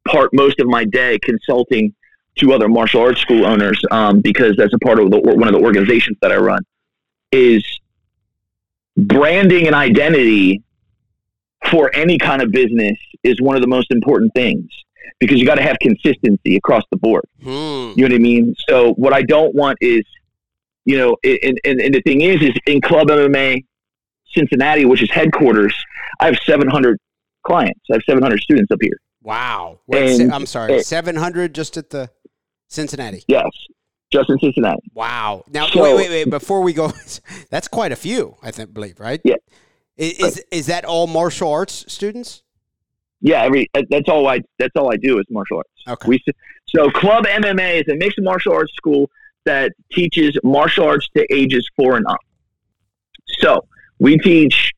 [0.08, 1.96] part most of my day consulting
[2.36, 5.54] to other martial arts school owners um, because that's a part of the, one of
[5.56, 6.60] the organizations that I run.
[7.32, 7.66] Is
[8.96, 10.62] branding and identity
[11.72, 14.70] for any kind of business is one of the most important things
[15.20, 17.24] because you got to have consistency across the board.
[17.42, 17.50] Hmm.
[17.50, 18.56] You know what I mean?
[18.68, 20.02] So what I don't want is,
[20.86, 23.64] you know, and, and, and the thing is, is in club MMA,
[24.36, 25.74] Cincinnati, which is headquarters,
[26.20, 26.98] I have 700
[27.46, 27.80] clients.
[27.92, 28.98] I have 700 students up here.
[29.22, 29.80] Wow.
[29.88, 32.10] Wait, and, I'm sorry, 700 just at the
[32.68, 33.24] Cincinnati?
[33.28, 33.46] Yes.
[34.12, 34.82] just in Cincinnati.
[34.94, 35.44] Wow.
[35.52, 36.30] Now, So- wait, wait, wait.
[36.30, 36.92] Before we go,
[37.50, 39.22] that's quite a few, I think, believe, right?
[39.24, 39.36] Yeah.
[40.00, 42.42] I- Is, is that all martial arts students?
[43.22, 45.70] Yeah, every that's all I that's all I do is martial arts.
[45.88, 46.08] Okay.
[46.10, 46.24] We
[46.68, 49.10] so Club MMA is a mixed martial arts school
[49.46, 52.18] that teaches martial arts to ages four and up.
[53.40, 53.66] So
[54.00, 54.74] we teach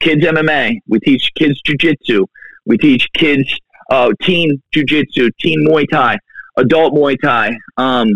[0.00, 2.26] kids MMA, we teach kids jujitsu,
[2.64, 3.52] we teach kids
[3.90, 6.16] uh, teen jujitsu, teen Muay Thai,
[6.58, 8.08] adult Muay Thai, um,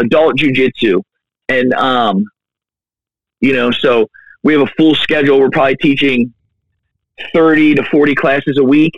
[0.00, 1.02] adult jujitsu,
[1.48, 2.24] and um,
[3.40, 4.08] you know, so
[4.42, 5.40] we have a full schedule.
[5.40, 6.32] We're probably teaching
[7.32, 8.92] thirty to forty classes a week.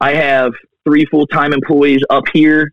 [0.00, 0.52] I have
[0.84, 2.72] three full time employees up here.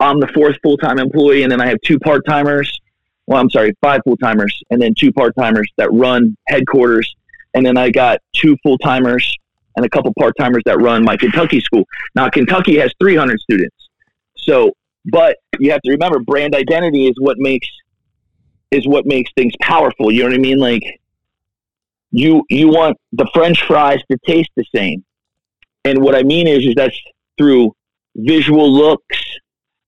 [0.00, 2.80] I'm the fourth full time employee, and then I have two part timers.
[3.26, 7.14] Well, I'm sorry, five full timers, and then two part timers that run headquarters.
[7.54, 9.36] And then I got two full timers
[9.76, 11.84] and a couple part timers that run my Kentucky school.
[12.14, 13.76] Now, Kentucky has 300 students.
[14.36, 14.72] So,
[15.06, 17.68] but you have to remember, brand identity is what makes
[18.70, 20.12] is what makes things powerful.
[20.12, 20.58] You know what I mean?
[20.58, 20.82] Like,
[22.10, 25.04] you you want the French fries to taste the same.
[25.84, 26.98] And what I mean is, is that's
[27.38, 27.74] through
[28.16, 29.18] visual looks,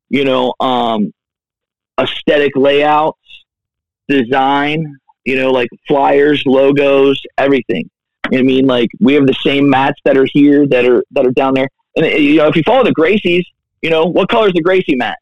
[0.08, 1.12] you know, um,
[2.00, 3.18] aesthetic layouts,
[4.08, 7.88] design, you know, like flyers, logos, everything.
[8.30, 10.86] You know what I mean, like we have the same mats that are here that
[10.86, 11.68] are that are down there.
[11.96, 13.42] And uh, you know, if you follow the Gracies,
[13.82, 15.18] you know what color is the Gracie mat?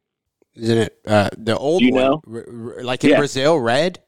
[0.55, 2.03] Isn't it uh, the old Do you one?
[2.03, 2.23] know?
[2.31, 3.19] R- r- like in Yeah.
[3.19, 4.01] Brazil, red,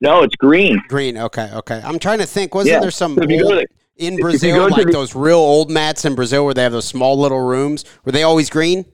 [0.00, 0.80] No, it's green.
[0.88, 1.16] green.
[1.16, 1.80] Okay, okay.
[1.84, 2.54] I'm trying to think.
[2.54, 2.80] Wasn't Yeah.
[2.80, 5.70] there some So if you go old- to in Brazil, like the- those real old
[5.70, 7.84] mats in Brazil, where they have those small little rooms?
[8.04, 8.84] Were they always green?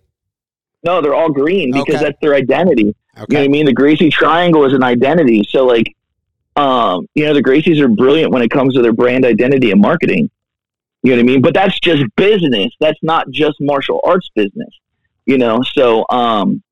[0.84, 2.04] No, they're all green because Okay.
[2.04, 2.94] that's their identity.
[3.18, 3.26] Okay.
[3.28, 3.66] You know what I mean?
[3.66, 5.44] The Gracie Triangle is an identity.
[5.48, 5.92] So, like,
[6.56, 9.80] um, you know, the Gracies are brilliant when it comes to their brand identity and
[9.80, 10.30] marketing.
[11.02, 11.42] You know what I mean?
[11.42, 12.72] But that's just business.
[12.80, 14.68] That's not just martial arts business.
[15.26, 16.62] You know, so um,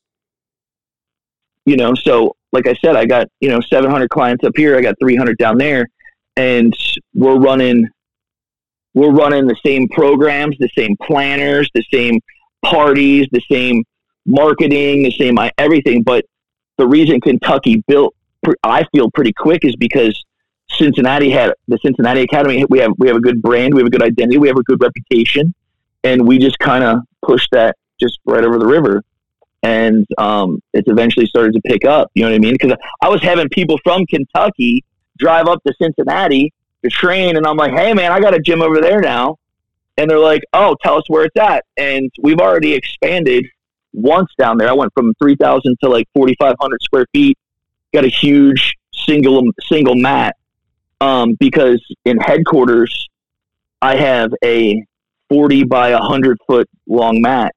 [1.66, 4.76] you know, so like I said, I got you know 700 clients up here.
[4.76, 5.88] I got 300 down there,
[6.36, 6.74] and
[7.14, 7.88] we're running
[8.94, 12.20] we're running the same programs, the same planners, the same
[12.64, 13.84] parties, the same
[14.26, 16.02] marketing, the same everything.
[16.02, 16.24] But
[16.76, 18.14] the reason Kentucky built,
[18.64, 20.24] I feel pretty quick, is because
[20.70, 22.64] Cincinnati had the Cincinnati Academy.
[22.68, 24.62] We have we have a good brand, we have a good identity, we have a
[24.62, 25.54] good reputation,
[26.04, 29.02] and we just kind of pushed that just right over the river.
[29.62, 32.10] And um, it's eventually started to pick up.
[32.14, 32.54] You know what I mean?
[32.54, 34.84] Because I was having people from Kentucky
[35.18, 38.62] drive up to Cincinnati to train, and I'm like, "Hey, man, I got a gym
[38.62, 39.36] over there now."
[39.98, 43.46] And they're like, "Oh, tell us where it's at." And we've already expanded
[43.92, 44.68] once down there.
[44.68, 47.36] I went from 3,000 to like 4,500 square feet.
[47.92, 50.36] Got a huge single single mat
[51.00, 53.08] um, because in headquarters
[53.82, 54.84] I have a
[55.28, 57.54] 40 by 100 foot long mat,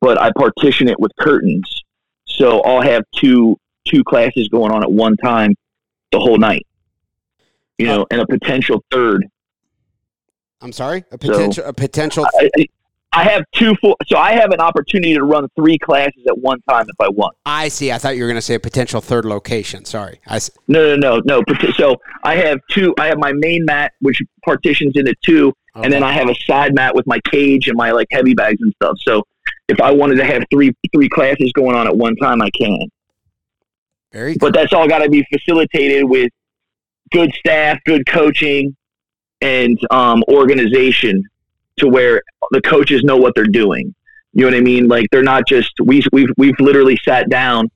[0.00, 1.68] but I partition it with curtains,
[2.26, 5.54] so I'll have two two classes going on at one time
[6.12, 6.66] the whole night.
[7.78, 9.26] You know, and a potential third
[10.60, 11.04] I'm sorry.
[11.10, 11.64] A potential.
[11.64, 12.26] a potential.
[12.38, 12.66] I, I-
[13.12, 16.60] I have two full, so I have an opportunity to run three classes at one
[16.68, 17.36] time if I want.
[17.44, 17.90] I see.
[17.90, 19.84] I thought you were going to say a potential third location.
[19.84, 20.20] Sorry.
[20.28, 20.36] I.
[20.36, 21.72] s- No, no, no, no.
[21.74, 22.94] So I have two.
[23.00, 26.04] I have my main mat, which partitions into two, and then.
[26.04, 28.96] I have a side mat with my cage and my like heavy bags and stuff.
[29.00, 29.24] So
[29.68, 32.80] if I wanted to have three three classes going on at one time, I can.
[34.12, 34.36] very.
[34.36, 36.30] But that's all got to be facilitated with
[37.12, 38.76] good staff, good coaching,
[39.40, 41.22] and um, organization
[41.78, 43.94] to where the coaches know what they're doing.
[44.32, 44.88] You know what I mean?
[44.88, 47.68] Like they're not just we we've we've literally sat down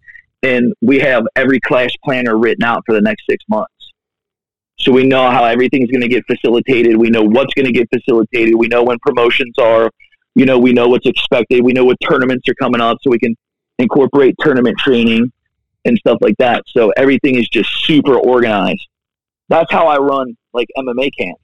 [0.42, 3.72] and we have every class planner written out for the next six months.
[4.78, 6.96] So we know how everything's going to get facilitated.
[6.96, 8.54] We know what's going to get facilitated.
[8.54, 9.90] We know when promotions are.
[10.34, 11.62] You know, we know what's expected.
[11.62, 13.36] We know what tournaments are coming up, so we can
[13.78, 15.32] incorporate tournament training
[15.84, 16.62] and stuff like that.
[16.68, 18.86] So everything is just super organized.
[19.48, 21.38] That's how I run like MMA camp.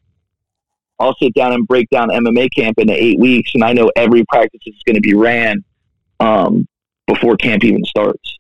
[0.99, 4.25] I'll sit down and break down MMA camp into eight weeks, and I know every
[4.27, 5.65] practice is going to be ran
[6.21, 6.67] um,
[7.07, 8.39] before camp even starts.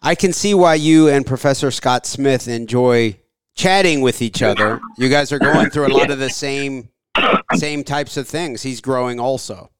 [0.00, 3.18] I can see why you and Professor Scott Smith enjoy
[3.54, 4.80] chatting with each other.
[4.98, 6.88] You guys are going through a lot of the same
[7.54, 8.62] same types of things.
[8.62, 9.70] He's growing also.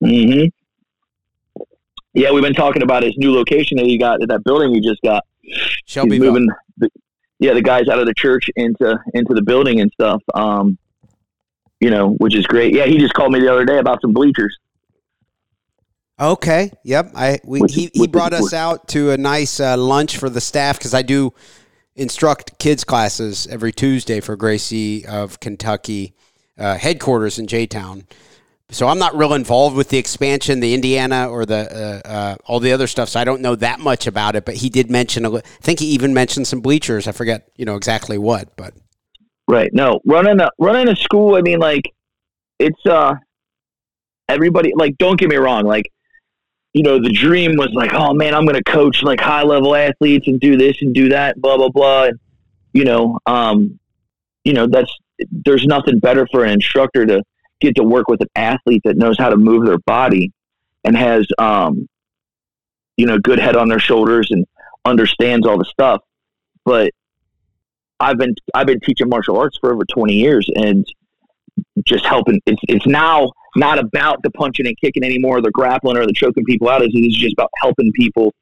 [0.00, 0.44] hmm
[2.12, 4.80] Yeah, we've been talking about his new location that he got at that building he
[4.80, 5.24] just got.
[5.86, 6.48] He's moving,
[6.78, 6.88] the,
[7.38, 10.22] yeah, the guys out of the church into into the building and stuff.
[10.34, 10.78] Um,
[11.80, 12.74] you know, which is great.
[12.74, 14.56] Yeah, he just called me the other day about some bleachers.
[16.18, 16.70] Okay.
[16.84, 17.12] Yep.
[17.14, 20.40] I we, Which he, he brought us out to a nice uh, lunch for the
[20.40, 21.34] staff because I do
[21.96, 26.14] instruct kids classes every Tuesday for Gracie of Kentucky
[26.58, 28.06] uh, headquarters in J Town.
[28.70, 32.60] so I'm not real involved with the expansion, the Indiana or the uh, uh, all
[32.60, 33.08] the other stuff.
[33.08, 34.44] So I don't know that much about it.
[34.44, 35.26] But he did mention.
[35.26, 37.06] I think he even mentioned some bleachers.
[37.06, 38.56] I forget, you know, exactly what.
[38.56, 38.74] But
[39.48, 41.36] right, no, running a running a school.
[41.36, 41.92] I mean, like
[42.58, 43.14] it's uh
[44.28, 44.72] everybody.
[44.74, 45.64] Like, don't get me wrong.
[45.64, 45.86] Like,
[46.72, 49.74] you know, the dream was like, oh man, I'm going to coach like high level
[49.76, 52.04] athletes and do this and do that, blah blah blah.
[52.04, 52.18] And
[52.72, 53.78] you know, um,
[54.44, 54.92] you know, that's
[55.30, 57.22] there's nothing better for an instructor to
[57.60, 60.32] get to work with an athlete that knows how to move their body
[60.84, 61.88] and has um,
[62.96, 64.44] you know good head on their shoulders and
[64.84, 66.00] understands all the stuff.
[66.64, 66.90] But
[68.00, 70.84] i've been i've been teaching martial arts for over 20 years and
[71.86, 75.96] just helping it's, it's now not about the punching and kicking anymore or the grappling
[75.96, 78.32] or the choking people out it's just about helping people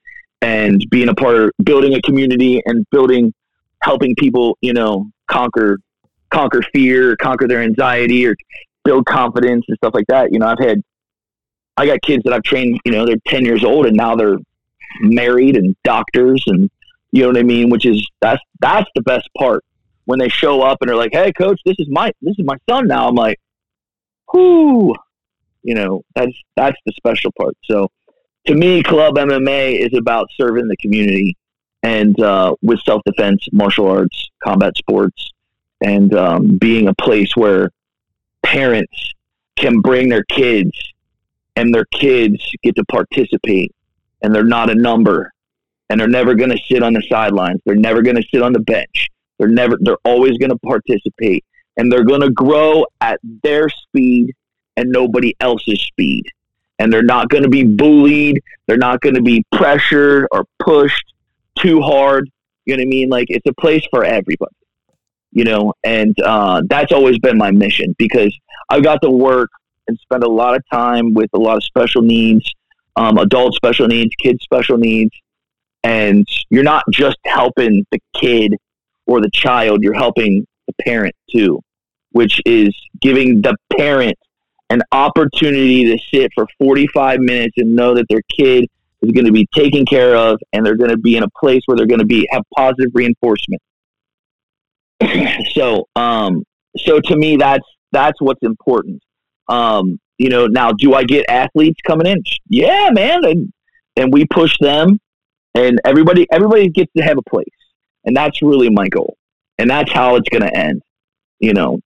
[0.41, 3.33] and being a part of building a community and building
[3.83, 5.79] helping people you know conquer
[6.33, 8.35] conquer fear conquer their anxiety or
[8.85, 10.33] build confidence and stuff like that.
[10.33, 10.83] You know, I've had,
[11.77, 14.39] I got kids that I've trained, you know, they're 10 years old and now they're
[15.01, 16.71] married and doctors and,
[17.13, 17.71] you know what I mean?
[17.71, 19.65] Which is, that's, that's the best part
[20.05, 22.57] when they show up and they're like, Hey coach, this is my, this is my
[22.69, 23.09] son now.
[23.09, 23.39] I'm like,
[24.33, 24.95] whoo,
[25.63, 27.57] you know, that's, that's the special part.
[27.65, 27.89] So
[28.47, 31.37] to me, club MMA is about serving the community
[31.83, 35.31] and, uh, with self-defense, martial arts, combat sports,
[35.83, 37.71] and, um, being a place where
[38.43, 39.13] parents
[39.57, 40.71] can bring their kids
[41.57, 43.75] and their kids get to participate
[44.23, 45.33] and they're not a number
[45.91, 47.61] and they're never going to sit on the sidelines.
[47.65, 49.09] They're never going to sit on the bench.
[49.39, 51.45] They're never, they're always going to participate
[51.77, 54.33] and they're going to grow at their speed
[54.77, 56.25] and nobody else's speed.
[56.79, 58.41] And they're not going to be bullied.
[58.67, 61.13] They're not going to be pressured or pushed
[61.59, 62.31] too hard.
[62.65, 63.09] You know what I mean?
[63.09, 64.55] Like it's a place for everybody
[65.33, 68.37] you know, and uh, that's always been my mission because
[68.69, 69.51] I've got to work
[69.89, 72.49] and spend a lot of time with a lot of special needs,
[72.97, 75.11] um, adult special needs, kids special needs,
[75.83, 78.55] and you're not just helping the kid
[79.07, 81.61] or the child, you're helping the parent too,
[82.13, 82.71] which is
[83.01, 84.17] giving the parent
[84.71, 88.67] an opportunity to sit for 45 minutes and know that their kid
[89.01, 91.63] is going to be taken care of and they're going to be in a place
[91.67, 93.61] where they're going to be have positive reinforcement
[95.53, 96.45] so, um,
[96.77, 99.03] so to me, that's that's what's important.
[99.49, 102.23] Um, you know, now do I get athletes coming in?
[102.49, 103.53] Yeah, man, and
[103.97, 104.99] and we push them,
[105.55, 107.47] and everybody everybody gets to have a place,
[108.05, 109.17] and that's really my goal,
[109.59, 110.83] and that's how it's going to end.
[111.41, 111.81] You know,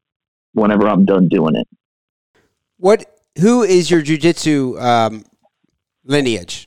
[0.53, 1.67] whenever I'm done doing it.
[2.79, 3.07] What?
[3.39, 5.25] Who is your jujitsu um,
[6.05, 6.67] lineage?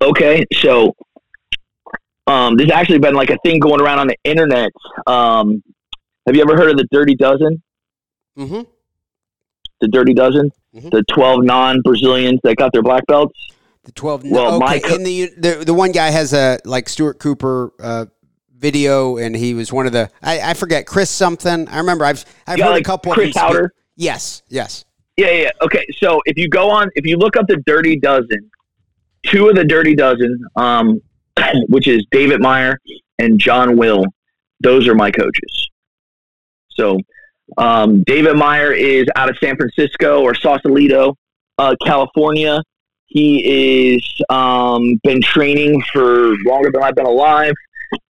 [0.00, 0.94] Okay, so
[2.26, 4.70] um, there's actually been like a thing going around on the internet.
[5.06, 5.62] Um,
[6.26, 7.62] have you ever heard of the Dirty Dozen?
[8.38, 8.62] Mm-hmm.
[9.80, 10.88] The Dirty Dozen, mm-hmm.
[10.88, 13.38] the twelve non-Brazilians that got their black belts.
[13.84, 14.24] The twelve.
[14.24, 14.64] Well, okay.
[14.64, 18.06] my co- the, the the one guy has a like Stuart Cooper uh,
[18.56, 21.68] video, and he was one of the I, I forget Chris something.
[21.68, 24.84] I remember I've I've heard like a couple Chris of Chris Yes, yes.
[25.16, 25.50] Yeah, yeah.
[25.62, 28.50] Okay, so if you go on, if you look up the Dirty Dozen,
[29.26, 31.00] two of the Dirty Dozen, um,
[31.68, 32.78] which is David Meyer
[33.18, 34.04] and John Will.
[34.60, 35.70] Those are my coaches.
[36.70, 36.98] So
[37.58, 41.16] um, David Meyer is out of San Francisco or Sausalito,
[41.58, 42.62] uh, California.
[43.06, 47.52] He is um, been training for longer than I've been alive,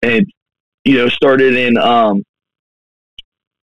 [0.02, 0.26] and
[0.84, 2.22] you know started in um,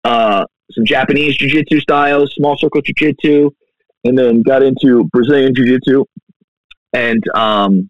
[0.04, 3.50] uh, some Japanese jiu-jitsu styles, small circle jiu-jitsu,
[4.04, 6.04] and then got into Brazilian jiu-jitsu,
[6.94, 7.90] and um,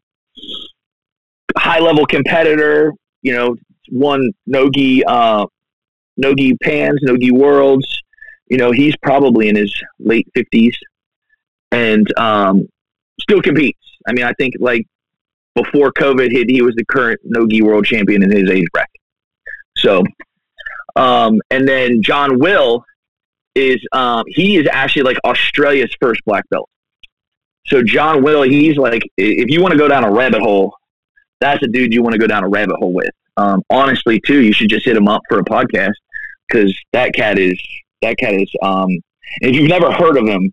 [1.63, 2.93] high level competitor.
[3.21, 3.55] You know,
[3.91, 5.45] won Nogi uh,
[6.17, 7.87] Nogi Pans, Nogi Worlds.
[8.47, 10.77] You know, he's probably in his late fifties,
[11.71, 12.67] and um,
[13.19, 13.79] still competes.
[14.07, 14.85] I mean, I think like
[15.55, 18.89] before COVID hit, he was the current Nogi World Champion in his age bracket.
[19.77, 20.03] So,
[20.95, 22.83] um, and then John Will
[23.55, 26.69] is um, he is actually like Australia's first black belt.
[27.67, 30.75] So John Will, he's like, if you want to go down a rabbit hole,
[31.43, 33.11] that's a dude you want to go down a rabbit hole with.
[33.37, 35.93] Um, honestly, too, you should just hit him up for a podcast
[36.47, 37.59] because that cat is
[38.01, 38.49] that cat is.
[38.61, 38.89] Um,
[39.41, 40.51] if you've never heard of him,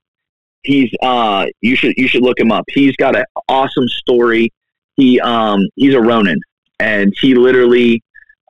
[0.62, 2.64] he's uh, you should you should look him up.
[2.68, 4.52] He's got an awesome story.
[4.96, 6.40] He um, he's a Ronin,
[6.78, 8.02] and he literally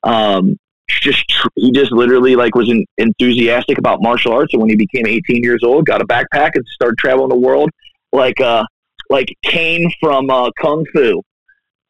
[0.03, 0.57] um,
[0.88, 1.24] just
[1.57, 5.43] he just literally like was in, enthusiastic about martial arts, and when he became 18
[5.43, 7.70] years old, got a backpack and started traveling the world
[8.12, 8.64] like uh
[9.09, 11.22] like Caine from uh, Kung Fu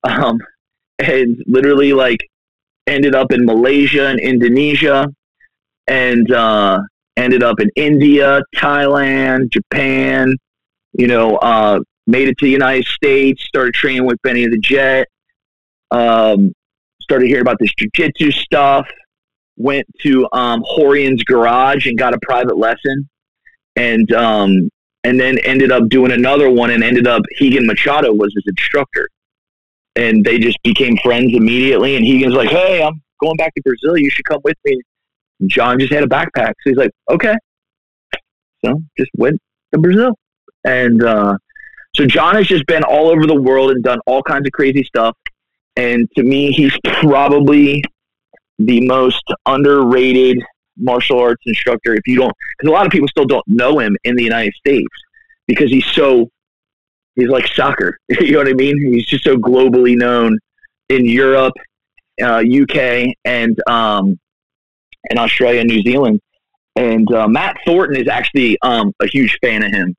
[0.05, 0.39] um,
[0.99, 2.21] and literally like
[2.87, 5.09] ended up in Malaysia and Indonesia,
[5.87, 6.81] and uh,
[7.17, 10.35] ended up in India, Thailand, Japan.
[10.93, 13.45] You know, uh, made it to the United States.
[13.45, 15.07] Started training with Benny the Jet.
[15.91, 16.53] Um,
[17.01, 18.89] started hearing about this jujitsu stuff.
[19.57, 23.09] Went to um, Rorion's garage and got a private lesson,
[23.77, 24.71] and um,
[25.05, 29.09] and then ended up doing another one and ended up Rigan Machado was his instructor,
[29.97, 31.97] and they just became friends immediately.
[31.97, 33.97] And Rigan's like, "Hey, I'm going back to Brazil.
[33.97, 34.81] You should come with me."
[35.47, 37.35] John just had a backpack, so he's like, "Okay."
[38.65, 39.41] So just went
[39.73, 40.13] to Brazil,
[40.65, 41.37] and uh,
[41.97, 44.85] so John has just been all over the world and done all kinds of crazy
[44.85, 45.17] stuff.
[45.77, 47.83] And to me, he's probably
[48.59, 50.39] the most underrated
[50.77, 51.95] martial arts instructor.
[51.95, 54.53] If you don't, because a lot of people still don't know him in the United
[54.55, 54.89] States
[55.47, 56.29] because he's so,
[57.21, 57.99] he's like soccer.
[58.09, 58.79] you know what I mean?
[58.93, 60.39] He's just so globally known
[60.89, 61.55] in Europe,
[62.23, 64.19] uh, UK, and um,
[65.09, 66.21] and Australia, New Zealand.
[66.77, 69.95] And uh, Matt Thornton is actually um, a huge fan of him.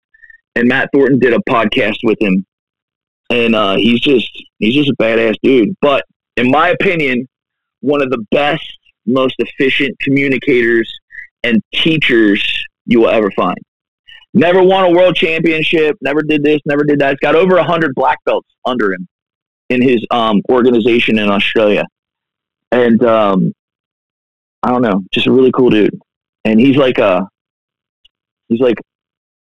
[0.56, 2.46] And Matt Thornton did a podcast with him
[3.32, 5.76] and uh, he's just he's just a badass dude.
[5.82, 6.06] But
[6.38, 7.28] in my opinion,
[7.80, 10.92] one of the best, most efficient communicators
[11.44, 12.44] and teachers
[12.86, 13.58] you will ever find.
[14.34, 15.98] Never won a world championship.
[16.02, 16.62] Never did this.
[16.66, 17.12] Never did that.
[17.12, 19.08] He's got over hundred black belts under him
[19.70, 21.86] in his um, organization in Australia,
[22.72, 23.54] and um,
[24.64, 25.98] I don't know, just a really cool dude.
[26.46, 27.28] And he's like a
[28.48, 28.78] he's like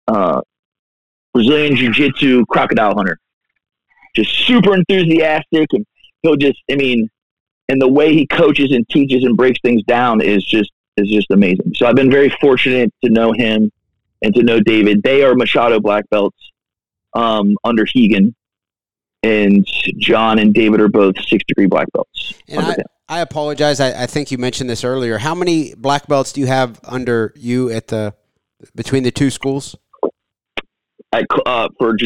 [0.07, 0.43] a
[1.35, 3.19] Brazilian Jiu Jitsu crocodile hunter
[4.19, 5.87] just super enthusiastic, and
[6.23, 7.09] he'll just, I mean,
[7.69, 11.31] and the way he coaches and teaches and breaks things down is just is just
[11.31, 11.73] amazing.
[11.75, 13.71] So I've been very fortunate to know him
[14.23, 15.03] and to know David.
[15.03, 16.39] They are Machado black belts
[17.15, 18.35] um, under Hegan,
[19.23, 19.67] and
[19.99, 22.35] John and David are both six degree black belts.
[22.49, 22.77] And I,
[23.09, 23.81] I, apologize.
[23.81, 25.19] I, I, think you mentioned this earlier.
[25.19, 28.15] How many black belts do you have under you at the
[28.75, 29.77] between the two schools?
[31.13, 31.97] At, uh, for?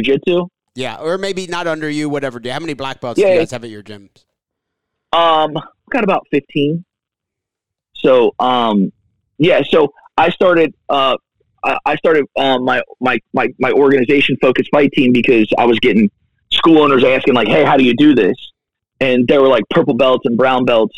[0.75, 2.41] Yeah, or maybe not under you, whatever.
[2.45, 4.25] How many black belts yeah, do you guys have at your gyms?
[5.13, 5.53] Um,
[5.91, 6.85] got about fifteen.
[7.95, 8.93] So, um,
[9.39, 9.63] yeah.
[9.69, 10.75] So I started.
[10.89, 11.17] Uh,
[11.65, 16.11] I started um, my my my my organization Focus Fight Team because I was getting
[16.53, 18.35] school owners asking like, "Hey, how do you do this?"
[19.01, 20.97] And they were like purple belts and brown belts,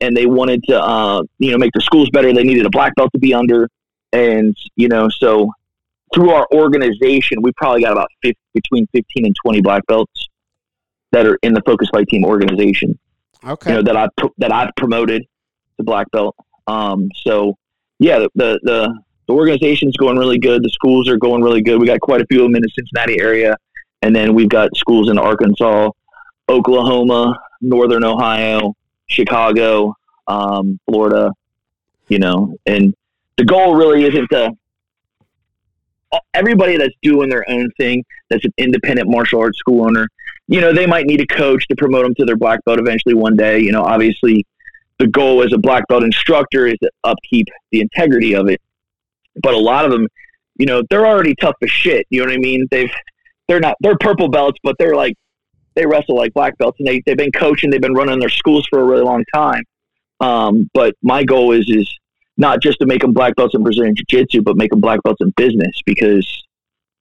[0.00, 2.32] and they wanted to uh, you know make the schools better.
[2.32, 3.68] They needed a black belt to be under,
[4.12, 5.50] and you know so
[6.14, 10.28] through our organization, we probably got about 50, between 15 and 20 black belts
[11.10, 12.98] that are in the Focus Fight Team organization.
[13.44, 13.70] Okay.
[13.70, 14.08] You know, that I
[14.38, 15.22] that I've promoted
[15.76, 16.34] to black belt.
[16.66, 17.56] Um, so
[17.98, 20.62] yeah, the, the, the, the organization's going really good.
[20.62, 21.80] The schools are going really good.
[21.80, 23.56] We got quite a few of them in the Cincinnati area.
[24.02, 25.90] And then we've got schools in Arkansas,
[26.48, 28.74] Oklahoma, Northern Ohio,
[29.06, 29.94] Chicago,
[30.26, 31.32] um, Florida,
[32.08, 32.94] you know, and
[33.36, 34.52] the goal really isn't to
[36.34, 40.08] everybody that's doing their own thing, that's an independent martial arts school owner,
[40.46, 43.14] you know, they might need a coach to promote them to their black belt eventually
[43.14, 43.58] one day.
[43.58, 44.46] You know, obviously,
[44.98, 48.60] the goal as a black belt instructor is to upkeep the integrity of it.
[49.42, 50.08] But a lot of them,
[50.56, 52.06] you know, they're already tough as shit.
[52.10, 52.66] You know what I mean?
[52.70, 52.90] They've
[53.48, 55.14] they're not they're purple belts, but they're like
[55.74, 58.66] they wrestle like black belts, and they they've been coaching, they've been running their schools
[58.70, 59.64] for a really long time.
[60.20, 61.92] Um, but my goal is is
[62.36, 65.02] not just to make them black belts in Brazilian Jiu Jitsu, but make them black
[65.02, 66.44] belts in business because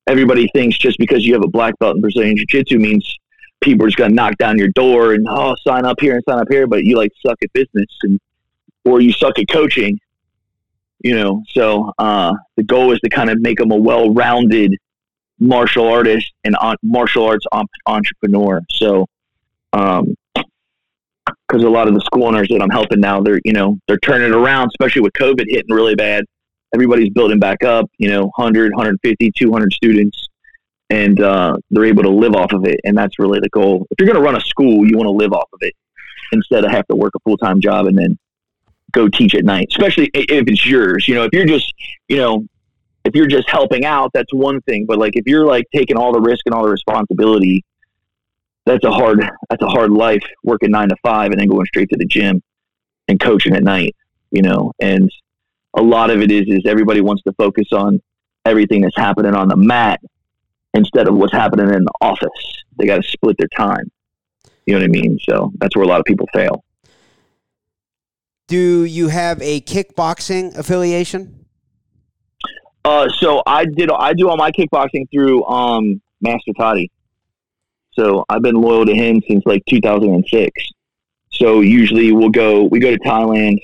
[0.07, 3.17] everybody thinks just because you have a black belt in Brazilian Jiu Jitsu means
[3.61, 6.23] people are just going to knock down your door and, oh, sign up here and
[6.27, 8.19] sign up here, but you like suck at business and,
[8.85, 9.97] or you suck at coaching,
[11.03, 11.43] you know.
[11.49, 14.75] So uh, the goal is to kind of make them a well rounded
[15.39, 17.45] martial artist and on, martial arts
[17.85, 18.61] entrepreneur.
[18.71, 19.05] So,
[19.73, 20.15] um,
[21.47, 23.99] because a lot of the school owners that I'm helping now, they're you know they're
[23.99, 26.25] turning around, especially with COVID hitting really bad.
[26.73, 30.27] Everybody's building back up, you know, 100, 150, 200 students,
[30.89, 32.79] and uh, they're able to live off of it.
[32.83, 33.85] And that's really the goal.
[33.91, 35.75] If you're going to run a school, you want to live off of it
[36.31, 38.17] instead of have to work a full time job and then
[38.93, 39.67] go teach at night.
[39.71, 41.07] Especially if it's yours.
[41.07, 41.73] You know, if you're just,
[42.07, 42.45] you know,
[43.03, 44.85] if you're just helping out, that's one thing.
[44.85, 47.63] But like if you're like taking all the risk and all the responsibility
[48.65, 49.19] that's a hard
[49.49, 52.41] that's a hard life working nine to five and then going straight to the gym
[53.07, 53.95] and coaching at night
[54.31, 55.09] you know and
[55.75, 58.01] a lot of it is is everybody wants to focus on
[58.45, 59.99] everything that's happening on the mat
[60.73, 63.91] instead of what's happening in the office they got to split their time
[64.65, 66.63] you know what i mean so that's where a lot of people fail
[68.53, 71.21] do you have a kickboxing affiliation
[72.85, 73.89] uh, so I did.
[73.89, 76.91] I do all my kickboxing through um, Master Toddy.
[77.93, 80.51] So I've been loyal to him since like 2006.
[81.31, 83.57] So usually we'll go, we go to Thailand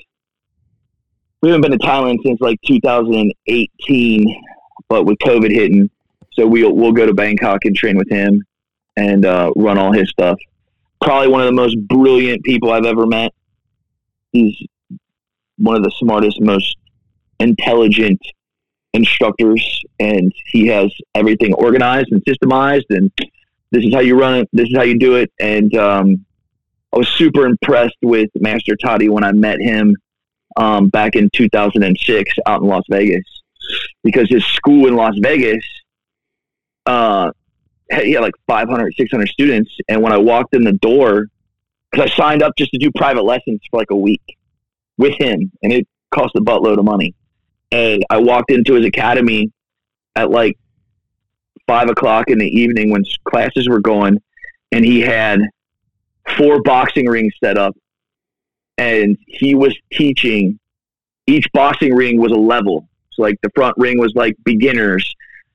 [1.42, 4.42] we haven't been to Thailand since like 2018,
[4.88, 5.90] but with COVID hitting,
[6.32, 8.44] so we'll we'll go to Bangkok and train with him
[8.96, 10.38] and uh, run all his stuff.
[11.00, 13.32] Probably one of the most brilliant people I've ever met.
[14.32, 14.54] He's
[15.60, 16.76] one of the smartest, most
[17.38, 18.20] intelligent
[18.92, 22.86] instructors, and he has everything organized and systemized.
[22.90, 23.10] And
[23.70, 24.48] this is how you run it.
[24.52, 25.32] This is how you do it.
[25.38, 26.24] And um,
[26.92, 29.96] I was super impressed with Master Toddy when I met him
[30.56, 33.24] um, back in 2006 out in Las Vegas
[34.02, 35.64] because his school in Las Vegas,
[36.86, 37.30] uh,
[37.92, 39.70] he had like 500, 600 students.
[39.88, 41.26] And when I walked in the door,
[41.90, 44.22] because I signed up just to do private lessons for like a week
[45.00, 47.14] with him, and it cost a buttload of money.
[47.72, 49.50] And I walked into his academy
[50.14, 50.56] at like
[51.66, 54.20] five o'clock in the evening when classes were going,
[54.72, 55.40] and he had
[56.36, 57.74] four boxing rings set up,
[58.78, 60.58] and he was teaching.
[61.26, 62.88] Each boxing ring was a level.
[63.12, 65.14] So like the front ring was like beginners,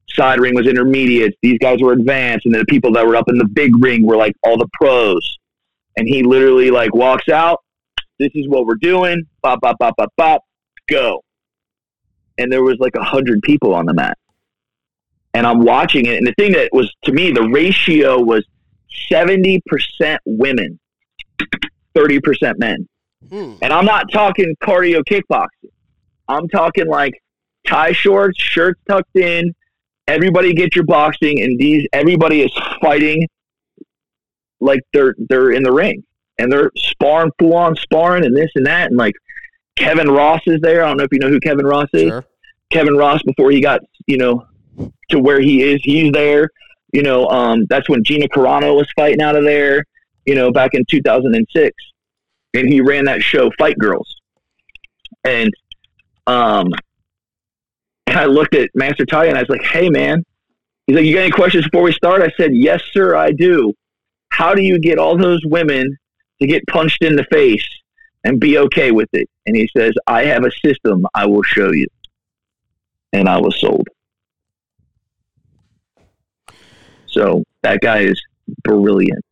[0.10, 1.36] side ring was intermediate.
[1.42, 4.06] These guys were advanced, and then the people that were up in the big ring
[4.06, 5.38] were like all the pros.
[5.98, 7.64] And he literally like walks out.
[8.20, 9.24] This is what we're doing.
[9.42, 10.42] Bop bop bop bop bop.
[10.88, 11.22] Go.
[12.38, 14.18] And there was like a hundred people on the mat,
[15.34, 16.18] and I'm watching it.
[16.18, 18.46] And the thing that was to me, the ratio was
[19.10, 20.80] seventy percent women,
[21.94, 22.88] thirty percent men.
[23.30, 23.54] Hmm.
[23.62, 25.72] And I'm not talking cardio kickboxing.
[26.28, 27.14] I'm talking like
[27.68, 29.54] Thai shorts, shirts tucked in,
[30.08, 32.52] everybody get your boxing, and these everybody is
[32.82, 33.28] fighting
[34.60, 36.04] like they're they're in the ring
[36.38, 39.16] and they're sparring full on sparring and this and that and like
[39.76, 40.84] Kevin Ross is there.
[40.84, 42.10] I don't know if you know who Kevin Ross is.
[42.10, 42.26] Sure.
[42.72, 44.46] Kevin Ross before he got you know
[45.10, 46.50] to where he is, he's there.
[46.92, 49.84] You know, um, that's when Gina Carano was fighting out of there.
[50.26, 51.76] You know, back in 2006,
[52.56, 54.16] and he ran that show Fight Girls,
[55.24, 55.54] and
[56.26, 56.72] um,
[58.08, 60.24] and I looked at Master Ty and I was like, hey, man.
[60.88, 62.22] He's like, you got any questions before we start?
[62.22, 63.74] I said, yes, sir, I do.
[64.30, 65.98] How do you get all those women
[66.42, 67.68] to get punched in the face
[68.24, 69.30] and be okay with it?
[69.46, 71.06] And he says, I have a system.
[71.14, 71.88] I will show you.
[73.14, 73.88] And I was sold.
[77.08, 78.22] So that guy is
[78.64, 79.24] brilliant.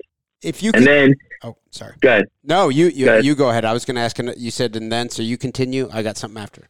[0.41, 3.63] If you and then oh sorry go ahead no you you go you go ahead
[3.63, 6.41] I was going to ask you said and then so you continue I got something
[6.41, 6.67] after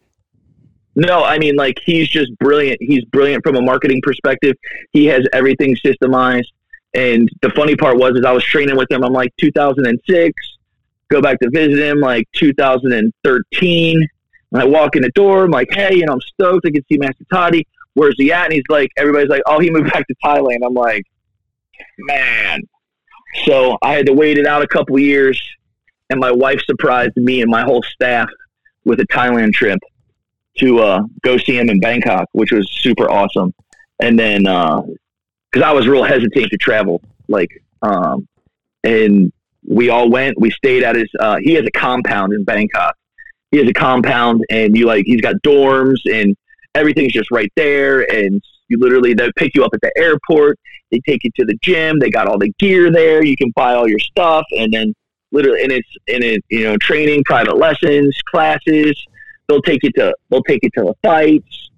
[0.96, 2.78] no, I mean, like, he's just brilliant.
[2.82, 4.56] He's brilliant from a marketing perspective.
[4.92, 6.52] He has everything systemized.
[6.96, 9.04] And the funny part was, is I was training with him.
[9.04, 10.34] I'm like 2006.
[11.10, 14.08] Go back to visit him like 2013.
[14.50, 16.66] When I walk in the door, I'm like, hey, you know, I'm stoked.
[16.68, 17.68] I can see Master Toddy.
[17.96, 18.46] Where's he at?
[18.46, 20.60] And he's like, everybody's like, oh, he moved back to Thailand.
[20.66, 21.04] I'm like,
[21.98, 22.62] man.
[23.46, 25.42] So I had to wait it out a couple years,
[26.10, 28.30] and my wife surprised me and my whole staff
[28.86, 29.80] with a Thailand trip
[30.60, 33.54] to uh, go see him in Bangkok, which was super awesome.
[34.00, 34.46] And then
[35.54, 38.28] because I was real hesitant to travel, like, um,
[38.84, 39.32] and
[39.68, 40.40] we all went.
[40.40, 41.10] We stayed at his.
[41.20, 42.96] Uh, he has a compound in Bangkok.
[43.52, 46.36] He has a compound, and you like he's got dorms and
[46.76, 48.02] everything's just right there.
[48.12, 50.60] And you literally they pick you up at the airport.
[50.92, 52.00] They take you to the gym.
[52.00, 53.24] They got all the gear there.
[53.24, 54.94] You can buy all your stuff, and then
[55.32, 59.02] literally, and it's in it, you know, training, private lessons, classes
[59.48, 61.70] they'll take you to they'll take you to the fights.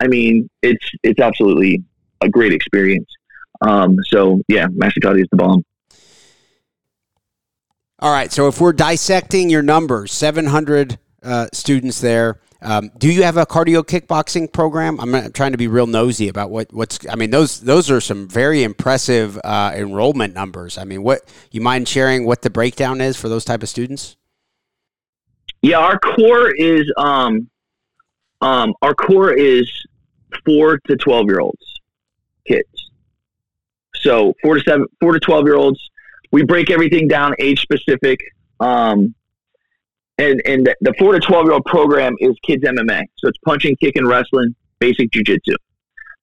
[0.00, 1.82] I mean, it's it's absolutely
[2.20, 3.08] a great experience.
[3.62, 4.66] Um, so yeah,
[5.02, 5.64] Toddy is the bomb.
[7.98, 12.40] All right, so if we're dissecting your numbers, seven hundred uh, students there.
[12.64, 15.00] Um, do you have a cardio kickboxing program?
[15.00, 16.98] I'm trying to be real nosy about what, what's.
[17.08, 20.78] I mean, those those are some very impressive uh, enrollment numbers.
[20.78, 24.16] I mean, what you mind sharing what the breakdown is for those type of students?
[25.60, 27.50] Yeah, our core is um,
[28.40, 29.68] um, our core is
[30.44, 31.80] four to twelve year olds,
[32.46, 32.81] kids.
[34.02, 35.80] So four to seven, four to twelve year olds.
[36.30, 38.18] We break everything down age specific.
[38.60, 39.14] Um,
[40.18, 43.02] and and the, four to twelve year old program is kids MMA.
[43.18, 45.54] So it's punching, kicking, wrestling, basic jujitsu.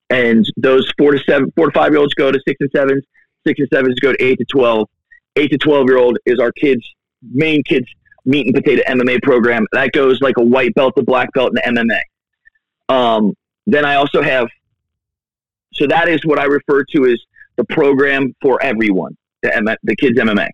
[0.09, 3.03] And those four to seven, four to five year olds go to six and sevens.
[3.47, 4.89] Six and sevens go to eight to twelve.
[5.35, 6.83] Eight to twelve year old is our kids
[7.21, 7.87] main kids
[8.25, 9.65] meat and potato MMA program.
[9.71, 11.99] That goes like a white belt to black belt in MMA.
[12.93, 13.33] Um,
[13.65, 14.47] then I also have,
[15.73, 17.19] so that is what I refer to as
[17.59, 20.47] the program for everyone, the, M- the kids MMA.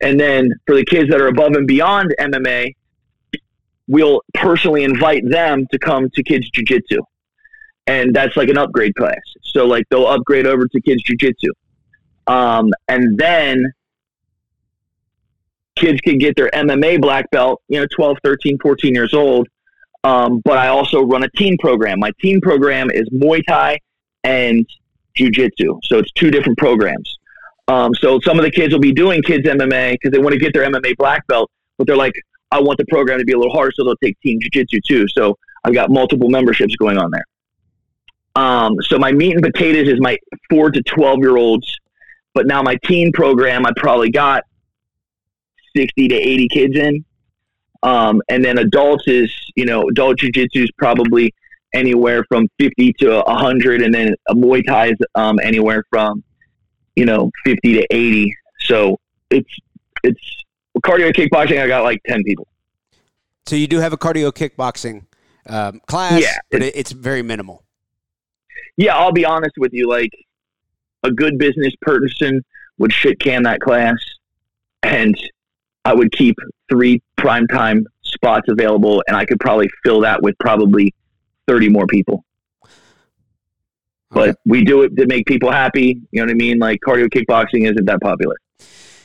[0.00, 2.74] And then for the kids that are above and beyond MMA,
[3.86, 7.02] we'll personally invite them to come to kids jiu-jitsu.
[7.86, 9.20] And that's like an upgrade class.
[9.42, 11.50] So like they'll upgrade over to kids jujitsu.
[12.26, 13.62] Um, and then
[15.76, 19.48] kids can get their MMA black belt, you know, 12, 13, 14 years old.
[20.04, 22.00] Um, but I also run a teen program.
[22.00, 23.78] My teen program is Muay Thai
[24.24, 24.66] and
[25.14, 25.80] Jiu Jitsu.
[25.84, 27.18] So it's two different programs.
[27.68, 30.38] Um, so some of the kids will be doing kids MMA because they want to
[30.38, 32.14] get their MMA black belt, but they're like,
[32.50, 35.06] I want the program to be a little harder, so they'll take Team jujitsu too.
[35.08, 37.24] So I've got multiple memberships going on there.
[38.34, 40.18] Um, so my meat and potatoes is my
[40.50, 41.78] four to twelve year olds,
[42.34, 44.44] but now my teen program, I probably got
[45.76, 47.04] sixty to eighty kids in,
[47.82, 51.34] um, and then adults is you know adult jiu-jitsu is probably
[51.74, 56.22] anywhere from fifty to hundred, and then a Muay Thai is um, anywhere from
[56.96, 58.34] you know fifty to eighty.
[58.60, 58.98] So
[59.30, 59.50] it's
[60.04, 60.20] it's
[60.84, 61.60] cardio kickboxing.
[61.60, 62.46] I got like ten people.
[63.46, 65.04] So you do have a cardio kickboxing
[65.48, 67.64] um, class, Yeah, but it, it's very minimal.
[68.76, 69.88] yeah, I'll be honest with you.
[69.88, 70.10] Like
[71.02, 72.44] a good business person
[72.78, 73.96] would shit can that class,
[74.82, 75.16] and
[75.84, 76.36] I would keep
[76.70, 80.94] three primetime spots available, and I could probably fill that with probably
[81.46, 82.24] thirty more people.
[84.10, 84.38] But Okay.
[84.44, 85.98] we do it to make people happy.
[86.10, 86.58] You know what I mean?
[86.58, 88.36] Like cardio kickboxing isn't that popular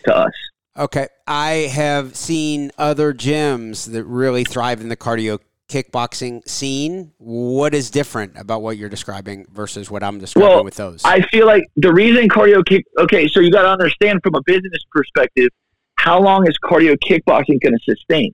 [0.05, 0.33] to us.
[0.77, 1.07] Okay.
[1.25, 7.11] I have seen other gyms that really thrive in the cardio kickboxing scene.
[7.17, 11.01] What is different about what you're describing versus what I'm describing Well, with those?
[11.03, 12.85] I feel like the reason cardio kick.
[12.99, 15.49] Okay, so you got to understand from a business perspective,
[15.95, 18.31] how long is cardio kickboxing going to sustain?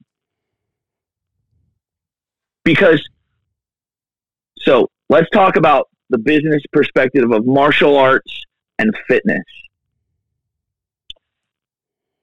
[2.63, 3.01] Because,
[4.63, 8.43] so let's talk about the business perspective of martial arts
[8.79, 9.43] and fitness.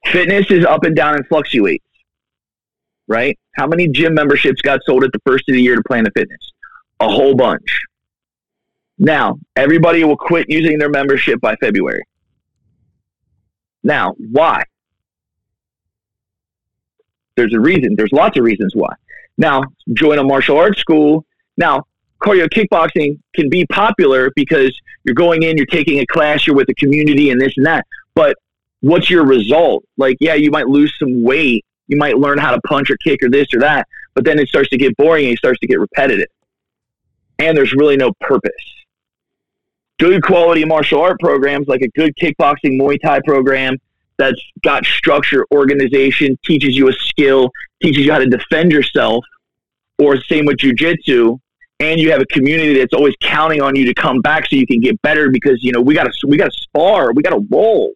[0.06, 1.84] Fitness is up and down and fluctuates,
[3.06, 3.38] right?
[3.56, 6.52] How many gym memberships got sold at the first of the year to Planet Fitness?
[7.00, 7.82] A whole bunch.
[8.98, 12.02] Now, everybody will quit using their membership by February.
[13.82, 14.62] Now, why?
[17.36, 17.94] There's a reason.
[17.96, 18.92] There's lots of reasons why.
[19.38, 19.62] Now,
[19.94, 21.24] join a martial arts school.
[21.56, 21.84] Now,
[22.22, 26.68] cardio kickboxing can be popular because you're going in, you're taking a class, you're with
[26.68, 27.86] a community and this and that.
[28.14, 28.36] But
[28.80, 29.84] what's your result?
[29.96, 31.64] Like, yeah, you might lose some weight.
[31.88, 33.88] You might learn how to punch or kick or this or that.
[34.14, 36.28] But then it starts to get boring and it starts to get repetitive.
[37.38, 38.52] And there's really no purpose
[40.00, 43.76] good quality martial art programs like a good kickboxing Muay Thai program
[44.16, 47.50] that's got structure, organization, teaches you a skill,
[47.82, 49.24] teaches you how to defend yourself,
[49.98, 51.38] or same with jujitsu,
[51.80, 54.66] and you have a community that's always counting on you to come back so you
[54.66, 57.30] can get better because you know we got to we got to spar, we got
[57.30, 57.92] to roll.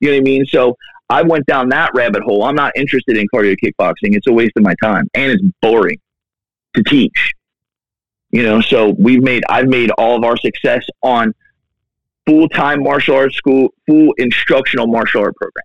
[0.00, 0.44] You know what I mean?
[0.46, 0.76] So
[1.08, 2.44] I went down that rabbit hole.
[2.44, 4.14] I'm not interested in cardio kickboxing.
[4.16, 5.98] It's a waste of my time, and it's boring
[6.74, 7.32] to teach.
[8.30, 11.32] You know, so we've made I've made all of our success on
[12.26, 15.64] full time martial arts school, full instructional martial art program.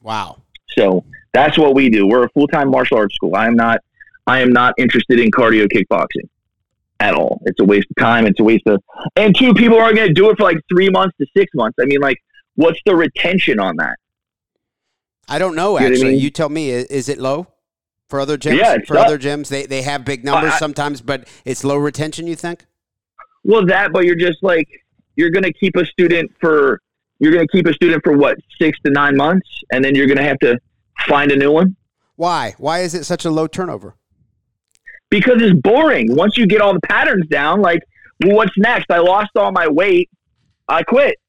[0.00, 0.42] wow.
[0.68, 2.06] So that's what we do.
[2.06, 3.36] We're a full time martial arts school.
[3.36, 3.80] I am not
[4.26, 6.28] I am not interested in cardio kickboxing
[7.00, 7.40] at all.
[7.46, 8.26] It's a waste of time.
[8.26, 8.80] It's a waste of
[9.16, 11.76] and two people are going to do it for like three months to six months.
[11.80, 12.18] I mean, like,
[12.54, 13.96] what's the retention on that?
[15.28, 16.10] I don't know You know I actually.
[16.12, 16.20] mean?
[16.20, 16.70] You tell me.
[16.70, 17.46] Is it low
[18.08, 18.58] for other gyms?
[18.58, 21.64] Yeah, it's for not- other gyms, they they have big numbers I- sometimes, but it's
[21.64, 22.26] low retention.
[22.26, 22.66] You think?
[23.44, 24.68] Well, that, but you're just like
[25.16, 26.80] you're going to keep a student for
[27.18, 30.06] you're going to keep a student for what six to nine months, and then you're
[30.06, 30.58] going to have to
[31.08, 31.74] find a new one
[32.16, 32.54] Why?
[32.58, 33.96] Why is it such a low turnover?
[35.12, 36.16] Because it's boring.
[36.16, 37.82] Once you get all the patterns down, like,
[38.24, 38.90] well, what's next?
[38.90, 40.08] I lost all my weight.
[40.66, 41.20] I quit.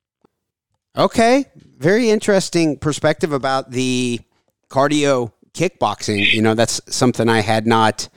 [0.97, 1.45] Okay,
[1.77, 4.21] very interesting perspective about the
[4.69, 6.31] cardio kickboxing.
[6.31, 8.07] You know, that's something I had not,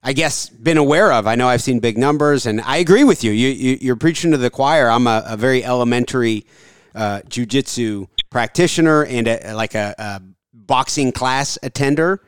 [0.00, 1.26] I guess, been aware of.
[1.26, 3.32] I know I've seen big numbers, and I agree with you.
[3.32, 4.88] you, you're preaching to the choir.
[4.88, 6.46] I'm a, a very elementary
[6.94, 10.22] uh, jujitsu practitioner and a, like a, a
[10.52, 12.22] boxing class attender,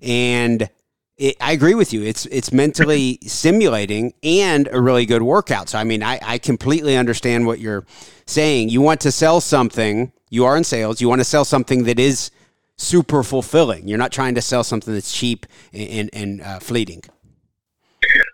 [0.00, 0.70] and.
[1.18, 2.02] It, I agree with you.
[2.02, 5.70] It's it's mentally stimulating and a really good workout.
[5.70, 7.86] So I mean, I, I completely understand what you're
[8.26, 8.68] saying.
[8.68, 10.12] You want to sell something.
[10.28, 11.00] You are in sales.
[11.00, 12.30] You want to sell something that is
[12.76, 13.88] super fulfilling.
[13.88, 17.02] You're not trying to sell something that's cheap and and, uh, fleeting.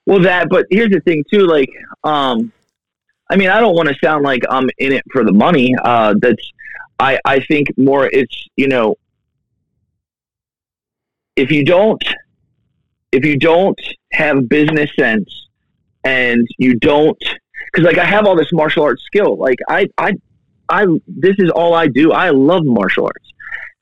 [0.04, 1.46] Well, that, but here's the thing too.
[1.46, 1.70] Like,
[2.02, 2.52] um,
[3.30, 5.74] I mean, I don't want to sound like I'm in it for the money.
[5.84, 6.42] Uh, that's,
[6.98, 8.96] I, I think more it's, you know,
[11.36, 12.02] if you don't,
[13.12, 13.78] if you don't
[14.12, 15.48] have business sense
[16.04, 17.22] and you don't,
[17.74, 19.36] cause like I have all this martial arts skill.
[19.36, 20.14] Like I, I,
[20.68, 22.12] I, this is all I do.
[22.12, 23.32] I love martial arts.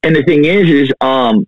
[0.02, 1.46] And the thing is, is, um,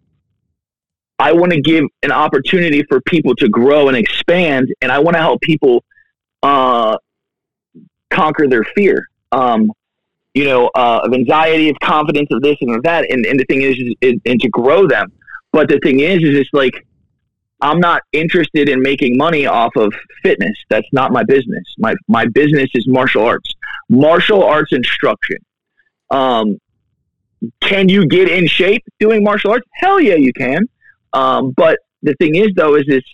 [1.19, 5.15] I want to give an opportunity for people to grow and expand, and I want
[5.15, 5.85] to help people
[6.43, 6.97] uh,
[8.11, 9.71] conquer their fear, um,
[10.35, 13.11] you know, uh, of anxiety, of confidence, of this and of that.
[13.11, 15.13] And, and the thing is, is, is, and to grow them.
[15.53, 16.75] But the thing is, is it's like
[17.63, 20.59] I'm not interested in making money off of fitness.
[20.69, 21.63] That's not my business.
[21.79, 23.55] My my business is martial arts,
[23.89, 25.39] martial arts instruction.
[26.11, 26.59] Um,
[27.61, 29.67] can you get in shape doing martial arts?
[29.75, 30.69] Hell yeah, you can.
[31.13, 33.05] Um, but the thing is, though, is this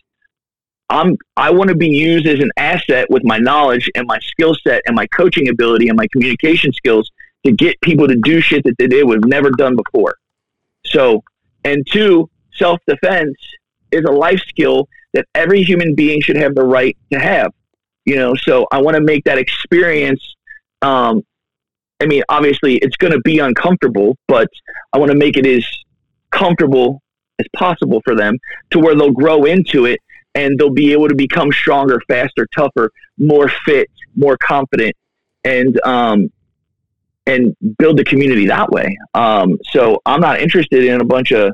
[0.88, 4.54] I'm I want to be used as an asset with my knowledge and my skill
[4.66, 7.10] set and my coaching ability and my communication skills
[7.44, 10.16] to get people to do shit that they would have never done before.
[10.86, 11.22] So,
[11.64, 13.36] and two, self defense
[13.90, 17.52] is a life skill that every human being should have the right to have.
[18.04, 20.22] You know, so I want to make that experience.
[20.82, 21.22] Um,
[22.00, 24.48] I mean, obviously, it's going to be uncomfortable, but
[24.92, 25.66] I want to make it as
[26.30, 27.02] comfortable
[27.38, 28.38] as possible for them
[28.70, 30.00] to where they'll grow into it
[30.34, 34.94] and they'll be able to become stronger, faster, tougher, more fit, more confident,
[35.44, 36.30] and um,
[37.26, 38.96] and build the community that way.
[39.14, 41.52] Um, so I'm not interested in a bunch of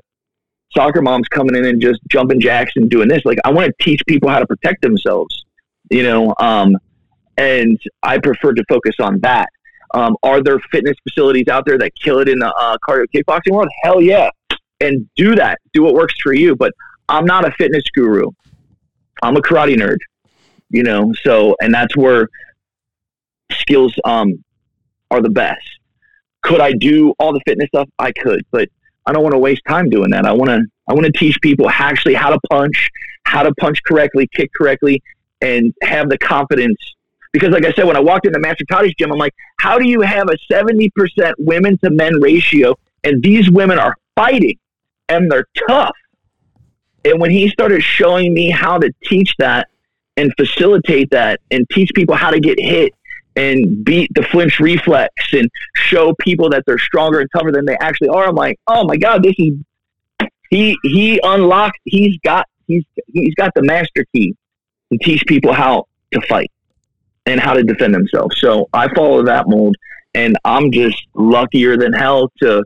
[0.76, 3.22] soccer moms coming in and just jumping jacks and doing this.
[3.24, 5.44] Like I want to teach people how to protect themselves,
[5.90, 6.34] you know.
[6.40, 6.76] Um,
[7.36, 9.48] and I prefer to focus on that.
[9.92, 13.52] Um, are there fitness facilities out there that kill it in the uh, cardio kickboxing
[13.52, 13.68] world?
[13.82, 14.28] Hell yeah,
[14.80, 15.58] and do that.
[15.72, 16.56] Do what works for you.
[16.56, 16.72] But
[17.08, 18.30] I'm not a fitness guru.
[19.22, 19.98] I'm a karate nerd,
[20.70, 21.12] you know.
[21.22, 22.28] So, and that's where
[23.52, 24.44] skills um,
[25.10, 25.62] are the best.
[26.42, 27.88] Could I do all the fitness stuff?
[27.98, 28.68] I could, but
[29.06, 30.26] I don't want to waste time doing that.
[30.26, 32.90] I want to I want to teach people actually how to punch,
[33.24, 35.02] how to punch correctly, kick correctly,
[35.40, 36.78] and have the confidence.
[37.32, 39.88] Because, like I said, when I walked into Master Toddy's gym, I'm like, how do
[39.88, 40.90] you have a 70%
[41.38, 42.76] women to men ratio?
[43.02, 44.56] And these women are fighting
[45.08, 45.96] and they're tough.
[47.04, 49.68] And when he started showing me how to teach that
[50.16, 52.94] and facilitate that and teach people how to get hit
[53.36, 57.76] and beat the flinch reflex and show people that they're stronger and tougher than they
[57.80, 58.28] actually are.
[58.28, 59.54] I'm like, oh my god, this is
[60.50, 61.78] he he unlocked.
[61.84, 64.34] He's got he's he's got the master key
[64.92, 66.50] to teach people how to fight
[67.26, 68.38] and how to defend themselves.
[68.40, 69.76] So I follow that mold,
[70.14, 72.64] and I'm just luckier than hell to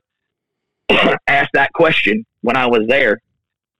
[1.27, 3.21] ask that question when I was there,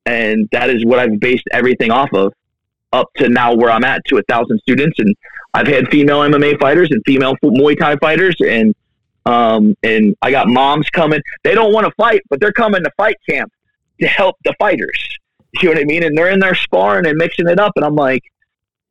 [0.07, 2.33] and that is what I've based everything off of
[2.93, 5.15] up to now where I'm at to a thousand students and
[5.59, 8.77] I've had female MMA fighters and female Muay Thai fighters, and
[9.27, 11.21] um, and I got moms coming.
[11.43, 13.53] They don't want to fight, but they're coming to fight camp
[14.01, 15.19] to help the fighters.
[15.55, 16.05] You know what I mean?
[16.05, 18.23] And they're in there sparring and mixing it up, and I'm like,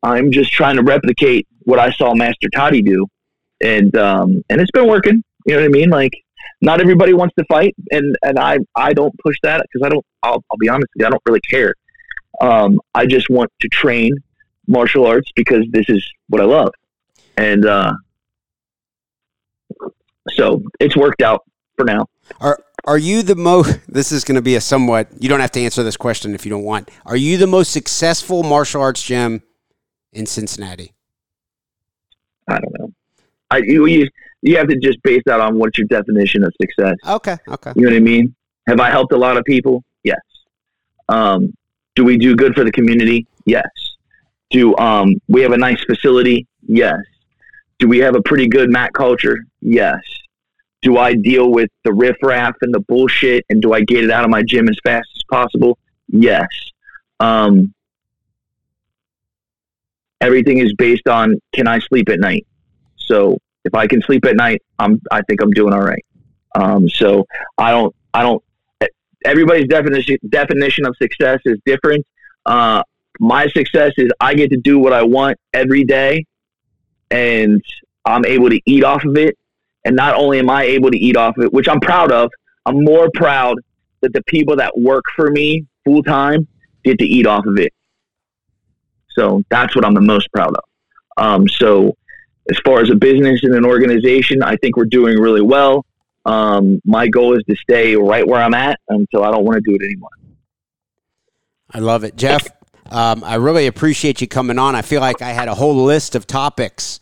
[0.04, 3.08] I'm just trying to replicate what I saw Master Toddy do,
[3.64, 5.24] and um, and it's been working.
[5.46, 5.90] You know what I mean?
[5.90, 6.12] Like,
[6.60, 10.06] not everybody wants to fight, and and I I don't push that because I don't.
[10.22, 11.74] I'll, I'll be honest with you, I don't really care.
[12.42, 14.12] Um, I just want to train
[14.68, 16.74] martial arts because this is what I love.
[17.38, 17.94] And uh,
[20.30, 21.44] so it's worked out
[21.76, 22.08] for now.
[22.42, 25.52] Are are you the most this is going to be a somewhat you don't have
[25.52, 26.90] to answer this question if you don't want.
[27.06, 29.44] Are you the most successful martial arts gym
[30.14, 30.94] in Cincinnati?
[32.48, 32.94] I don't know.
[33.52, 34.10] I you, you
[34.42, 36.96] you have to just base that on what's your definition of success.
[37.08, 37.74] Okay, okay.
[37.76, 38.36] You know what I mean?
[38.68, 39.84] Have I helped a lot of people?
[40.04, 40.20] Yes.
[41.10, 41.54] Um,
[41.96, 43.26] do we do good for the community?
[43.46, 43.66] Yes.
[44.50, 46.48] Do um, we have a nice facility?
[46.68, 47.00] Yes.
[47.80, 49.38] Do we have a pretty good mat culture?
[49.62, 50.00] Yes.
[50.82, 54.24] Do I deal with the riffraff and the bullshit and do I get it out
[54.24, 55.78] of my gym as fast as possible?
[56.08, 56.48] Yes.
[57.20, 57.74] Um,
[60.22, 62.46] everything is based on can I sleep at night?
[62.98, 66.06] So if I can sleep at night, I'm I think I'm doing all right.
[66.56, 67.26] Um, so
[67.58, 68.44] I don't I don't
[69.26, 72.06] everybody's definition definition of success is different.
[72.46, 72.84] Uh,
[73.20, 76.26] my success is I get to do what I want every day
[77.12, 77.62] and
[78.06, 79.38] I'm able to eat off of it.
[79.86, 82.30] And not only am I able to eat off of it, which I'm proud of,
[82.66, 83.58] I'm more proud
[84.02, 86.48] that the people that work for me full time
[86.84, 87.74] get to eat off of it.
[89.18, 90.64] So that's what I'm the most proud of.
[91.18, 91.96] Um, so
[92.50, 95.86] as far as a business and an organization, I think we're doing really well.
[96.26, 99.72] Um, my goal is to stay right where I'm at until I don't want to
[99.72, 100.10] do it anymore.
[101.72, 102.48] I love it, Jeff.
[102.92, 104.76] Um, I really appreciate you coming on.
[104.76, 107.00] I feel like I had a whole list of topics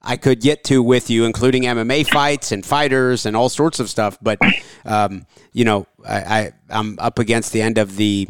[0.00, 3.90] I could get to with you, including MMA fights and fighters and all sorts of
[3.90, 4.16] stuff.
[4.22, 4.38] But
[4.84, 8.28] um, you know, I, I am up against the end of the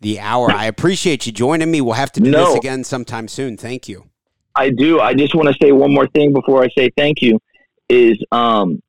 [0.00, 0.50] the hour.
[0.50, 1.80] I appreciate you joining me.
[1.80, 3.56] We'll have to do no, this again sometime soon.
[3.56, 4.08] Thank you.
[4.54, 5.00] I do.
[5.00, 7.40] I just want to say one more thing before I say thank you.
[7.88, 8.82] Is um,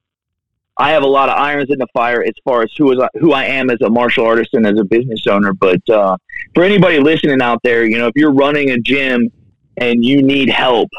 [0.80, 3.34] I have a lot of irons in the fire as far as who is who
[3.34, 5.54] I am as a martial artist and as a business owner.
[5.54, 6.18] But uh,
[6.54, 9.32] for anybody listening out there, you know, if you're running a gym
[9.78, 10.90] and you need help,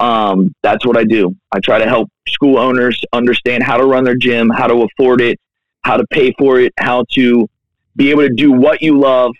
[0.00, 1.34] um, that's what I do.
[1.52, 5.20] I try to help school owners understand how to run their gym, how to afford
[5.20, 5.38] it,
[5.82, 7.48] how to pay for it, how to
[7.94, 9.32] be able to do what you love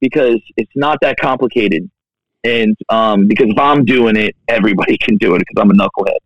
[0.00, 1.88] because it's not that complicated.
[2.42, 6.18] And um, because if I'm doing it, everybody can do it because I'm a knucklehead.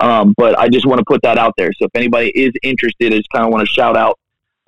[0.00, 1.72] Um, but I just want to put that out there.
[1.72, 4.18] So if anybody is interested, I just kind of want to shout out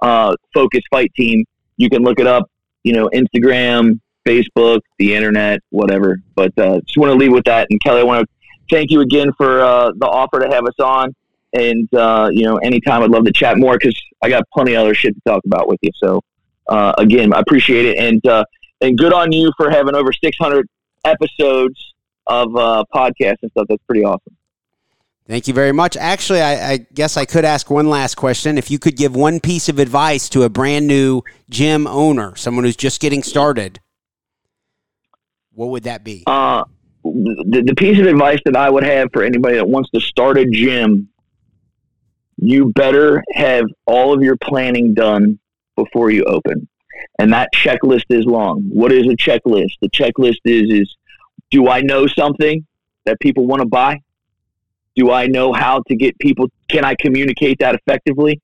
[0.00, 1.44] uh, Focus Fight Team.
[1.76, 2.50] You can look it up,
[2.82, 6.20] you know, Instagram, Facebook, the internet, whatever.
[6.34, 7.68] But uh, just want to leave with that.
[7.70, 10.78] And Kelly, I want to thank you again for uh, the offer to have us
[10.80, 11.14] on.
[11.52, 14.82] And uh, you know, anytime I'd love to chat more because I got plenty of
[14.82, 15.90] other shit to talk about with you.
[15.96, 16.22] So
[16.68, 18.44] uh, again, I appreciate it, and uh,
[18.82, 20.68] and good on you for having over 600
[21.04, 21.94] episodes
[22.26, 23.66] of uh, podcasts and stuff.
[23.68, 24.36] That's pretty awesome.
[25.28, 25.94] Thank you very much.
[25.98, 28.56] Actually, I, I, guess I could ask one last question.
[28.56, 31.20] If you could give one piece of advice to a brand new
[31.50, 33.78] gym owner, someone who's just getting started,
[35.52, 36.24] what would that be?
[36.26, 36.64] Uh,
[37.04, 40.38] the, the piece of advice that I would have for anybody that wants to start
[40.38, 41.10] a gym,
[42.38, 45.38] you better have all of your planning done
[45.76, 46.66] before you open.
[47.18, 48.62] And that checklist is long.
[48.72, 49.72] What is a checklist?
[49.82, 50.96] The checklist is is
[51.50, 52.66] do I know something
[53.04, 54.00] that people want to buy?
[54.98, 56.48] Do I know how to get people?
[56.66, 58.40] Can I communicate that effectively?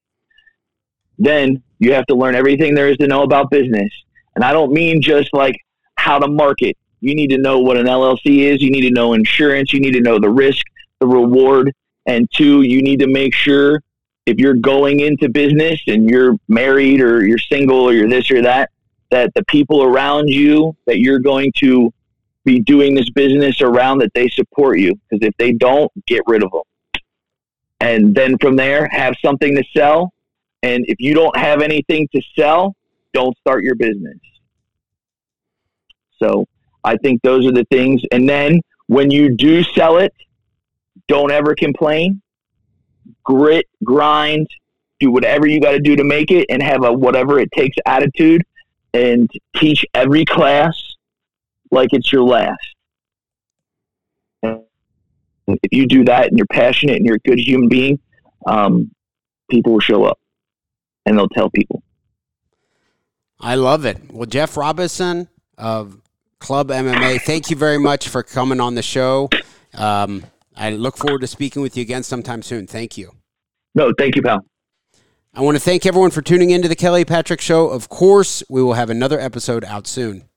[1.18, 3.90] Then you have to learn everything there is to know about business.
[4.36, 5.56] And I don't mean just like
[5.96, 6.76] how to market.
[7.00, 8.62] You need to know what an LLC is.
[8.62, 9.72] You need to know insurance.
[9.72, 10.64] You need to know the risk,
[11.00, 11.72] the reward.
[12.06, 13.82] And two, you need to make sure
[14.24, 18.42] if you're going into business and you're married or you're single or you're this or
[18.42, 18.70] that,
[19.10, 21.92] that the people around you that you're going to
[22.44, 24.94] be doing this business around that they support you.
[25.08, 26.62] Because if they don't, get rid of them.
[27.80, 30.12] And then from there, have something to sell.
[30.62, 32.74] And if you don't have anything to sell,
[33.12, 34.18] don't start your business.
[36.22, 36.46] So
[36.82, 38.02] I think those are the things.
[38.12, 40.12] And then when you do sell it,
[41.08, 42.22] don't ever complain.
[43.22, 44.46] Grit, grind,
[45.00, 47.76] do whatever you got to do to make it and have a whatever it takes
[47.86, 48.42] attitude
[48.94, 50.93] and teach every class
[51.74, 52.74] like it's your last.
[54.42, 54.62] And
[55.46, 57.98] if you do that and you're passionate and you're a good human being,
[58.46, 58.90] um,
[59.50, 60.18] people will show up
[61.04, 61.82] and they'll tell people.
[63.40, 63.98] I love it.
[64.10, 66.00] Well, Jeff Robison of
[66.38, 69.28] Club MMA, thank you very much for coming on the show.
[69.74, 70.24] Um,
[70.56, 72.66] I look forward to speaking with you again sometime soon.
[72.66, 73.12] Thank you.
[73.74, 74.44] No, thank you, pal.
[75.34, 77.68] I want to thank everyone for tuning in to the Kelly Patrick Show.
[77.68, 80.28] Of course, we will have another episode out soon.